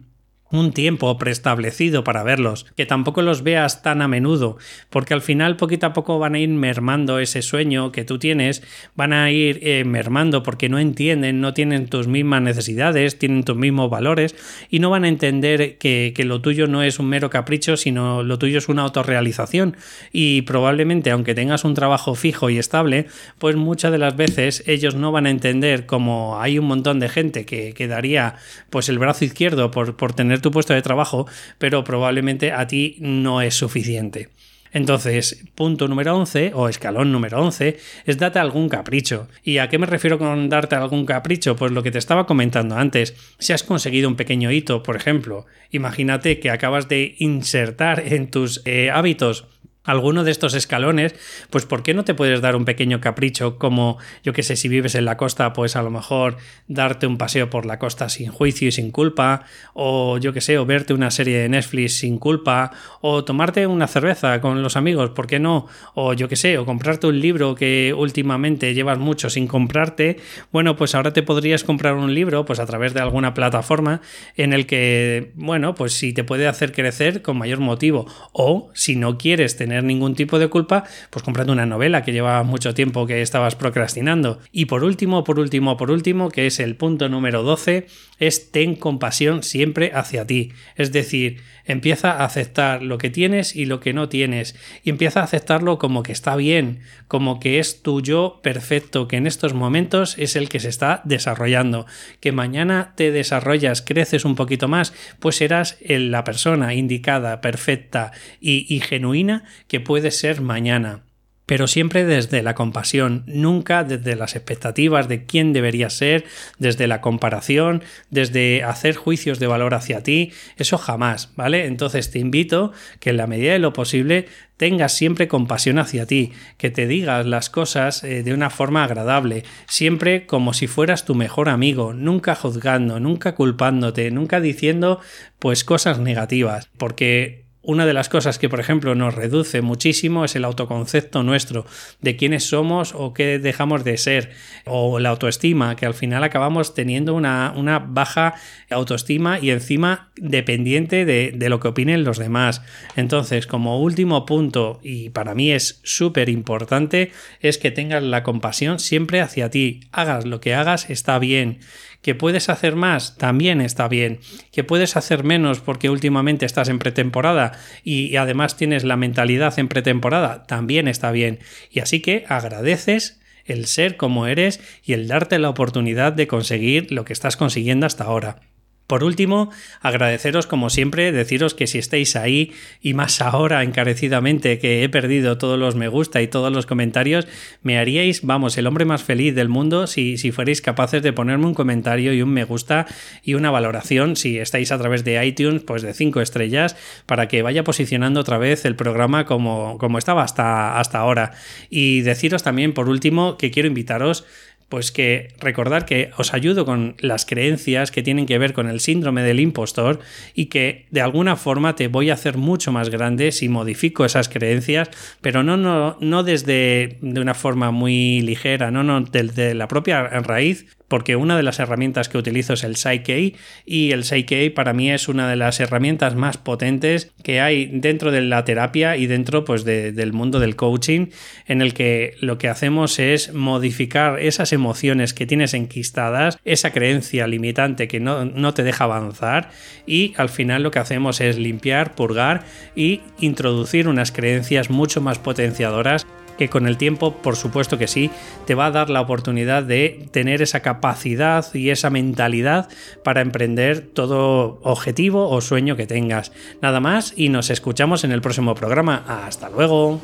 un 0.52 0.72
tiempo 0.72 1.18
preestablecido 1.18 2.04
para 2.04 2.24
verlos, 2.24 2.66
que 2.76 2.86
tampoco 2.86 3.22
los 3.22 3.44
veas 3.44 3.82
tan 3.82 4.02
a 4.02 4.08
menudo, 4.08 4.58
porque 4.90 5.14
al 5.14 5.22
final 5.22 5.58
poquito 5.58 5.86
a 5.86 5.94
poco 5.94 6.20
van 6.20 6.36
a 6.36 6.40
ir 6.40 6.50
mermando 6.50 7.20
ese 7.20 7.42
sueño 7.42 7.92
que 7.92 8.04
tú 8.04 8.18
tienes, 8.20 8.64
van 8.96 9.14
a 9.14 9.32
ir 9.32 9.60
eh, 9.62 9.84
mermando 9.86 10.44
porque 10.44 10.70
no 10.70 10.80
entienden, 10.80 11.42
no 11.42 11.54
tienen 11.54 11.88
tus 11.88 12.08
mismas 12.08 12.42
necesidades, 12.42 13.20
tienen 13.20 13.44
tus 13.44 13.56
mismos 13.56 13.90
valores 13.90 14.36
y 14.70 14.80
no 14.80 14.90
van 14.90 15.04
a 15.04 15.08
entender 15.08 15.78
que, 15.78 16.14
que 16.16 16.26
lo 16.26 16.42
tuyo 16.42 16.68
no 16.68 16.84
es 16.84 17.00
un 17.00 17.08
mero 17.08 17.30
capricho, 17.30 17.78
sino 17.78 18.24
lo 18.24 18.40
tuyo 18.40 18.58
es 18.58 18.70
una 18.70 18.84
autorrealización. 18.84 19.78
Y 20.12 20.42
probablemente 20.44 21.12
aunque 21.12 21.36
tengas 21.36 21.64
un 21.64 21.74
trabajo 21.74 22.16
fijo 22.16 22.50
y 22.50 22.58
estable, 22.58 23.08
pues 23.38 23.56
muchas 23.56 23.92
de 23.92 23.98
las 23.98 24.16
veces 24.16 24.64
ellos 24.66 24.96
no 24.96 25.12
van 25.12 25.26
a 25.26 25.30
entender 25.30 25.86
como 25.86 26.40
hay 26.40 26.58
un 26.58 26.66
montón 26.66 27.00
de 27.00 27.10
gente 27.10 27.46
que, 27.46 27.74
que 27.74 27.88
daría 27.88 28.36
pues 28.70 28.90
el 28.90 29.00
brazo 29.00 29.26
izquierdo 29.26 29.72
por, 29.72 29.96
por 29.96 30.14
tener 30.14 30.39
tu 30.42 30.52
puesto 30.52 30.74
de 30.74 30.82
trabajo, 30.82 31.28
pero 31.58 31.84
probablemente 31.84 32.52
a 32.52 32.68
ti 32.68 32.98
no 33.00 33.42
es 33.42 33.56
suficiente. 33.56 34.30
Entonces, 34.72 35.44
punto 35.56 35.88
número 35.88 36.16
11 36.16 36.52
o 36.54 36.70
escalón 36.70 37.12
número 37.12 37.42
11 37.42 37.78
es 38.06 38.18
date 38.18 38.40
algún 38.40 38.70
capricho. 38.70 39.28
¿Y 39.44 39.58
a 39.58 39.68
qué 39.68 39.78
me 39.78 39.88
refiero 39.88 40.20
con 40.20 40.50
darte 40.50 40.76
algún 40.76 41.06
capricho? 41.06 41.56
Pues 41.56 41.72
lo 41.72 41.82
que 41.82 41.92
te 41.92 41.98
estaba 41.98 42.28
comentando 42.28 42.76
antes. 42.76 43.16
Si 43.40 43.54
has 43.54 43.64
conseguido 43.64 44.08
un 44.08 44.16
pequeño 44.16 44.52
hito, 44.52 44.84
por 44.84 44.96
ejemplo, 44.96 45.46
imagínate 45.72 46.40
que 46.40 46.52
acabas 46.52 46.88
de 46.88 47.16
insertar 47.18 48.04
en 48.06 48.30
tus 48.30 48.62
eh, 48.66 48.92
hábitos 48.92 49.48
alguno 49.84 50.24
de 50.24 50.32
estos 50.32 50.54
escalones, 50.54 51.16
pues 51.50 51.66
¿por 51.66 51.84
qué 51.84 51.94
no 51.94 52.04
te 52.04 52.14
puedes 52.14 52.42
dar 52.42 52.56
un 52.56 52.66
pequeño 52.66 53.00
capricho 53.00 53.58
como, 53.58 53.98
yo 54.24 54.34
que 54.34 54.44
sé, 54.44 54.56
si 54.56 54.68
vives 54.68 54.96
en 54.96 55.06
la 55.06 55.18
costa, 55.18 55.54
pues 55.54 55.76
a 55.76 55.82
lo 55.82 55.90
mejor 55.90 56.38
darte 56.68 57.08
un 57.08 57.18
paseo 57.18 57.50
por 57.50 57.66
la 57.66 57.80
costa 57.80 58.10
sin 58.10 58.30
juicio 58.30 58.68
y 58.68 58.72
sin 58.72 58.92
culpa, 58.92 59.46
o 59.74 60.18
yo 60.18 60.34
que 60.34 60.42
sé, 60.42 60.58
o 60.58 60.66
verte 60.66 60.94
una 60.94 61.12
serie 61.12 61.40
de 61.40 61.50
Netflix 61.50 62.00
sin 62.00 62.18
culpa, 62.18 62.72
o 63.02 63.24
tomarte 63.24 63.66
una 63.68 63.88
cerveza 63.88 64.42
con 64.42 64.62
los 64.62 64.76
amigos, 64.76 65.12
¿por 65.12 65.28
qué 65.28 65.40
no? 65.40 65.68
O 65.96 66.14
yo 66.14 66.28
que 66.28 66.36
sé, 66.36 66.58
o 66.58 66.66
comprarte 66.66 67.08
un 67.08 67.20
libro 67.20 67.56
que 67.56 67.94
últimamente 67.98 68.74
llevas 68.74 69.00
mucho 69.00 69.30
sin 69.30 69.48
comprarte, 69.48 70.18
bueno, 70.52 70.76
pues 70.76 70.94
ahora 70.94 71.14
te 71.14 71.24
podrías 71.24 71.64
comprar 71.64 71.96
un 71.96 72.14
libro, 72.14 72.46
pues 72.46 72.60
a 72.60 72.66
través 72.66 72.94
de 72.94 73.00
alguna 73.00 73.34
plataforma 73.34 74.02
en 74.36 74.54
el 74.54 74.66
que, 74.66 75.32
bueno, 75.36 75.74
pues 75.74 75.94
si 75.94 76.14
te 76.14 76.24
puede 76.24 76.48
hacer 76.48 76.74
crecer 76.74 77.22
con 77.22 77.38
mayor 77.38 77.60
motivo, 77.60 78.06
o 78.34 78.70
si 78.74 78.96
no 78.96 79.18
quieres 79.18 79.56
tener 79.56 79.69
ningún 79.70 80.16
tipo 80.16 80.40
de 80.40 80.48
culpa, 80.48 80.84
pues 81.10 81.24
comprando 81.24 81.54
una 81.54 81.66
novela 81.66 82.04
que 82.04 82.12
lleva 82.12 82.44
mucho 82.44 82.74
tiempo 82.74 83.06
que 83.06 83.22
estabas 83.22 83.56
procrastinando. 83.56 84.40
Y 84.52 84.66
por 84.66 84.84
último, 84.84 85.24
por 85.24 85.40
último, 85.40 85.78
por 85.78 85.92
último, 85.92 86.30
que 86.30 86.48
es 86.48 86.60
el 86.60 86.76
punto 86.76 87.10
número 87.10 87.44
12, 87.44 87.88
es 88.20 88.52
ten 88.52 88.76
compasión 88.76 89.44
siempre 89.44 89.92
hacia 89.94 90.28
ti. 90.28 90.52
Es 90.76 90.92
decir, 90.92 91.42
empieza 91.66 92.12
a 92.12 92.26
aceptar 92.26 92.82
lo 92.84 92.98
que 92.98 93.10
tienes 93.10 93.56
y 93.56 93.66
lo 93.66 93.80
que 93.80 93.94
no 93.94 94.10
tienes. 94.10 94.56
Y 94.84 94.90
empieza 94.90 95.22
a 95.22 95.24
aceptarlo 95.24 95.78
como 95.78 96.04
que 96.04 96.12
está 96.12 96.36
bien, 96.36 96.82
como 97.08 97.40
que 97.40 97.60
es 97.60 97.82
tu 97.82 98.02
yo 98.02 98.40
perfecto, 98.44 99.08
que 99.08 99.18
en 99.18 99.28
estos 99.28 99.54
momentos 99.54 100.18
es 100.18 100.36
el 100.36 100.50
que 100.50 100.60
se 100.60 100.70
está 100.70 101.02
desarrollando. 101.06 101.86
Que 102.20 102.32
mañana 102.32 102.94
te 102.96 103.12
desarrollas, 103.12 103.82
creces 103.82 104.26
un 104.26 104.36
poquito 104.36 104.68
más, 104.68 104.94
pues 105.20 105.38
serás 105.38 105.78
la 105.82 106.24
persona 106.24 106.74
indicada, 106.74 107.42
perfecta 107.42 108.12
y 108.42 108.80
genuina 108.82 109.44
que 109.70 109.80
puede 109.80 110.12
ser 110.12 110.42
mañana 110.42 111.04
pero 111.50 111.66
siempre 111.66 112.06
desde 112.06 112.44
la 112.44 112.54
compasión, 112.54 113.24
nunca 113.26 113.84
desde 113.84 114.16
las 114.16 114.36
expectativas 114.36 115.08
de 115.08 115.26
quién 115.26 115.52
debería 115.52 115.90
ser, 115.90 116.26
desde 116.60 116.86
la 116.86 117.02
comparación, 117.02 117.82
desde 118.12 118.62
hacer 118.62 118.96
juicios 118.96 119.40
de 119.40 119.48
valor 119.48 119.74
hacia 119.74 120.04
ti, 120.04 120.32
eso 120.58 120.78
jamás, 120.78 121.32
¿vale? 121.36 121.66
Entonces 121.66 122.12
te 122.12 122.20
invito 122.20 122.72
que 123.00 123.10
en 123.10 123.18
la 123.18 123.26
medida 123.26 123.54
de 123.54 123.58
lo 123.58 123.74
posible 123.74 124.28
tengas 124.58 124.94
siempre 124.94 125.28
compasión 125.28 125.80
hacia 125.80 126.06
ti, 126.06 126.34
que 126.60 126.70
te 126.70 126.86
digas 126.86 127.26
las 127.26 127.50
cosas 127.50 128.04
eh, 128.04 128.22
de 128.22 128.34
una 128.36 128.52
forma 128.52 128.84
agradable, 128.84 129.44
siempre 129.68 130.28
como 130.28 130.54
si 130.54 130.68
fueras 130.68 131.04
tu 131.04 131.16
mejor 131.16 131.50
amigo, 131.50 131.94
nunca 131.94 132.36
juzgando, 132.36 133.00
nunca 133.00 133.34
culpándote, 133.34 134.12
nunca 134.12 134.40
diciendo 134.40 135.00
pues 135.40 135.64
cosas 135.64 135.98
negativas, 135.98 136.70
porque 136.78 137.49
una 137.62 137.86
de 137.86 137.94
las 137.94 138.08
cosas 138.08 138.40
que, 138.40 138.48
por 138.48 138.60
ejemplo, 138.60 138.96
nos 138.96 139.16
reduce 139.16 139.62
muchísimo 139.62 140.24
es 140.24 140.36
el 140.36 140.46
autoconcepto 140.46 141.24
nuestro, 141.24 141.66
de 142.00 142.16
quiénes 142.16 142.46
somos 142.46 142.94
o 142.96 143.14
qué 143.14 143.38
dejamos 143.38 143.84
de 143.84 143.98
ser, 143.98 144.32
o 144.66 145.00
la 145.00 145.10
autoestima, 145.10 145.76
que 145.76 145.86
al 145.86 145.94
final 145.94 146.24
acabamos 146.24 146.74
teniendo 146.74 147.14
una, 147.14 147.54
baja 147.86 148.36
autoestima 148.70 149.40
y 149.40 149.52
encima 149.52 150.10
dependiente 150.16 151.06
de, 151.06 151.34
de, 151.36 151.50
lo 151.50 151.60
que 151.60 151.68
opinen 151.68 152.06
los 152.06 152.18
demás. 152.18 152.62
Entonces, 152.96 153.46
como 153.46 153.82
último 153.82 154.26
punto, 154.26 154.80
y 154.82 155.10
para 155.10 155.36
mí 155.36 155.52
es 155.52 155.82
súper 155.84 156.30
importante, 156.30 157.12
es 157.42 157.58
que 157.58 157.72
tengas 157.72 158.04
la 158.04 158.24
compasión 158.24 158.80
siempre 158.80 159.20
hacia 159.20 159.50
ti. 159.50 159.82
Hagas 159.92 160.26
lo 160.26 160.40
que 160.40 160.54
hagas, 160.54 160.90
está 160.90 161.20
bien 161.20 161.60
que 162.02 162.16
puedes 162.16 162.50
hacer 162.50 162.76
más, 162.76 163.18
también 163.18 163.62
está 163.62 163.88
bien. 163.88 164.20
Que 164.52 164.64
puedes 164.64 164.96
hacer 164.96 165.24
menos 165.24 165.60
porque 165.60 165.90
últimamente 165.90 166.46
estás 166.46 166.70
en 166.70 166.80
pretemporada, 166.80 167.54
y, 167.84 168.16
además 168.16 168.56
tienes 168.56 168.84
la 168.84 168.98
mentalidad 168.98 169.58
en 169.60 169.68
pretemporada, 169.68 170.44
también 170.44 170.88
está 170.88 171.12
bien. 171.12 171.40
Y 171.72 171.80
así 171.80 172.02
que 172.02 172.26
agradeces 172.28 173.20
el 173.46 173.66
ser 173.66 173.98
como 173.98 174.28
eres 174.28 174.62
y 174.84 174.94
el 174.94 175.08
darte 175.08 175.40
la 175.40 175.50
oportunidad 175.50 176.14
de 176.14 176.28
conseguir 176.28 176.92
lo 176.92 177.04
que 177.04 177.14
estás 177.14 177.36
consiguiendo 177.36 177.86
hasta 177.86 178.06
ahora. 178.06 178.42
Por 178.90 179.04
último, 179.04 179.52
agradeceros 179.82 180.48
como 180.48 180.72
siempre, 180.72 181.12
deciros 181.12 181.54
que 181.54 181.68
si 181.68 181.78
estáis 181.78 182.16
ahí 182.16 182.54
y 182.82 182.96
más 182.96 183.22
ahora 183.22 183.62
encarecidamente 183.62 184.58
que 184.58 184.84
he 184.84 184.90
perdido 184.90 185.38
todos 185.38 185.60
los 185.60 185.76
me 185.76 185.88
gusta 185.88 186.24
y 186.24 186.28
todos 186.28 186.52
los 186.52 186.66
comentarios, 186.66 187.28
me 187.62 187.78
haríais, 187.78 188.24
vamos, 188.24 188.58
el 188.58 188.66
hombre 188.66 188.86
más 188.86 189.04
feliz 189.04 189.36
del 189.36 189.48
mundo 189.48 189.86
si, 189.86 190.18
si 190.18 190.32
fuerais 190.32 190.64
capaces 190.64 191.04
de 191.04 191.14
ponerme 191.14 191.46
un 191.46 191.54
comentario 191.54 192.14
y 192.14 192.24
un 192.24 192.32
me 192.32 192.46
gusta 192.46 192.88
y 193.22 193.36
una 193.36 193.52
valoración, 193.52 194.16
si 194.16 194.40
estáis 194.40 194.72
a 194.72 194.80
través 194.80 195.04
de 195.04 195.24
iTunes, 195.24 195.62
pues 195.62 195.84
de 195.84 195.94
5 195.94 196.22
estrellas, 196.22 196.76
para 197.06 197.28
que 197.28 197.44
vaya 197.44 197.64
posicionando 197.64 198.20
otra 198.20 198.40
vez 198.40 198.66
el 198.66 198.76
programa 198.76 199.28
como, 199.28 199.78
como 199.78 200.00
estaba 200.00 200.24
hasta, 200.24 200.80
hasta 200.80 200.98
ahora. 200.98 201.34
Y 201.70 202.02
deciros 202.02 202.42
también, 202.42 202.74
por 202.74 202.90
último, 202.90 203.38
que 203.38 203.52
quiero 203.52 203.68
invitaros 203.68 204.26
pues 204.70 204.92
que 204.92 205.30
recordar 205.40 205.86
que 205.86 206.12
os 206.18 206.34
ayudo 206.34 206.66
con 206.66 206.96
las 207.00 207.26
creencias 207.26 207.92
que 207.92 208.04
tienen 208.04 208.26
que 208.26 208.38
ver 208.38 208.54
con 208.54 208.70
el 208.70 208.80
síndrome 208.80 209.24
del 209.24 209.40
impostor 209.40 210.00
y 210.34 210.46
que 210.46 210.86
de 210.92 211.02
alguna 211.02 211.36
forma 211.36 211.76
te 211.76 211.88
voy 211.88 212.12
a 212.12 212.14
hacer 212.14 212.38
mucho 212.38 212.72
más 212.72 212.90
grande 212.90 213.32
si 213.32 213.50
modifico 213.50 214.06
esas 214.06 214.30
creencias, 214.30 214.90
pero 215.22 215.44
no, 215.44 215.58
no, 215.58 215.98
no 216.00 216.24
desde 216.24 216.98
de 217.02 217.20
una 217.20 217.34
forma 217.34 217.72
muy 217.72 218.22
ligera, 218.22 218.72
no, 218.72 218.84
no, 218.84 219.02
desde 219.02 219.56
la 219.56 219.68
propia 219.68 220.04
raíz, 220.04 220.66
porque 220.90 221.16
una 221.16 221.38
de 221.38 221.44
las 221.44 221.60
herramientas 221.60 222.10
que 222.10 222.18
utilizo 222.18 222.54
es 222.54 222.66
el 222.66 222.76
Psyche 222.76 223.36
y 223.66 223.92
el 223.92 224.04
Psyche 224.04 224.52
para 224.52 224.74
mí 224.74 224.92
es 224.92 225.08
una 225.08 225.30
de 225.30 225.38
las 225.38 225.60
herramientas 225.62 226.16
más 226.16 226.38
potentes 226.38 227.12
que 227.24 227.40
hay 227.40 227.68
dentro 227.68 228.12
de 228.12 228.22
la 228.22 228.44
terapia 228.44 228.98
y 228.98 229.08
dentro 229.08 229.46
pues 229.46 229.64
del 229.64 230.12
mundo 230.12 230.40
del 230.40 230.58
coaching 230.58 231.08
en 231.48 231.62
el 231.62 231.74
que 231.74 232.16
lo 232.20 232.38
que 232.38 232.50
hacemos 232.50 233.00
es 233.00 233.34
modificar 233.34 234.20
esas 234.20 234.52
emociones 234.52 235.14
que 235.14 235.26
tienes 235.26 235.54
enquistadas, 235.54 236.38
esa 236.44 236.72
creencia 236.72 237.28
limitante 237.28 237.88
que 237.88 238.00
no, 238.00 238.26
no 238.26 238.54
te 238.54 238.64
deja 238.64 238.84
avanzar 238.84 239.52
y 239.86 240.14
al 240.18 240.30
final 240.30 240.64
lo 240.64 240.72
que 240.72 240.80
hacemos 240.80 241.22
es 241.22 241.38
limpiar, 241.38 241.96
purgar 241.96 242.44
y 242.76 243.02
introducir 243.20 243.88
unas 243.88 244.12
creencias 244.12 244.70
mucho 244.70 245.02
más 245.02 245.20
potenciadoras 245.20 246.08
que 246.40 246.50
con 246.50 246.68
el 246.68 246.78
tiempo, 246.78 247.18
por 247.18 247.36
supuesto 247.36 247.78
que 247.78 247.88
sí, 247.88 248.10
te 248.46 248.56
va 248.56 248.68
a 248.68 248.72
dar 248.72 248.90
la 248.90 249.02
oportunidad 249.02 249.62
de 249.62 250.08
tener 250.12 250.42
esa 250.42 250.62
capacidad 250.62 251.54
y 251.54 251.70
esa 251.70 251.90
mentalidad 251.90 252.70
para 253.04 253.20
emprender 253.20 253.82
todo 253.82 254.60
objetivo 254.64 255.30
o 255.30 255.42
sueño 255.42 255.76
que 255.76 255.86
tengas. 255.86 256.32
Nada 256.62 256.80
más 256.80 257.14
y 257.18 257.28
nos 257.28 257.50
escuchamos 257.50 258.06
en 258.06 258.14
el 258.14 258.22
próximo 258.22 258.56
programa. 258.56 259.04
Hasta 259.06 259.50
luego. 259.50 260.00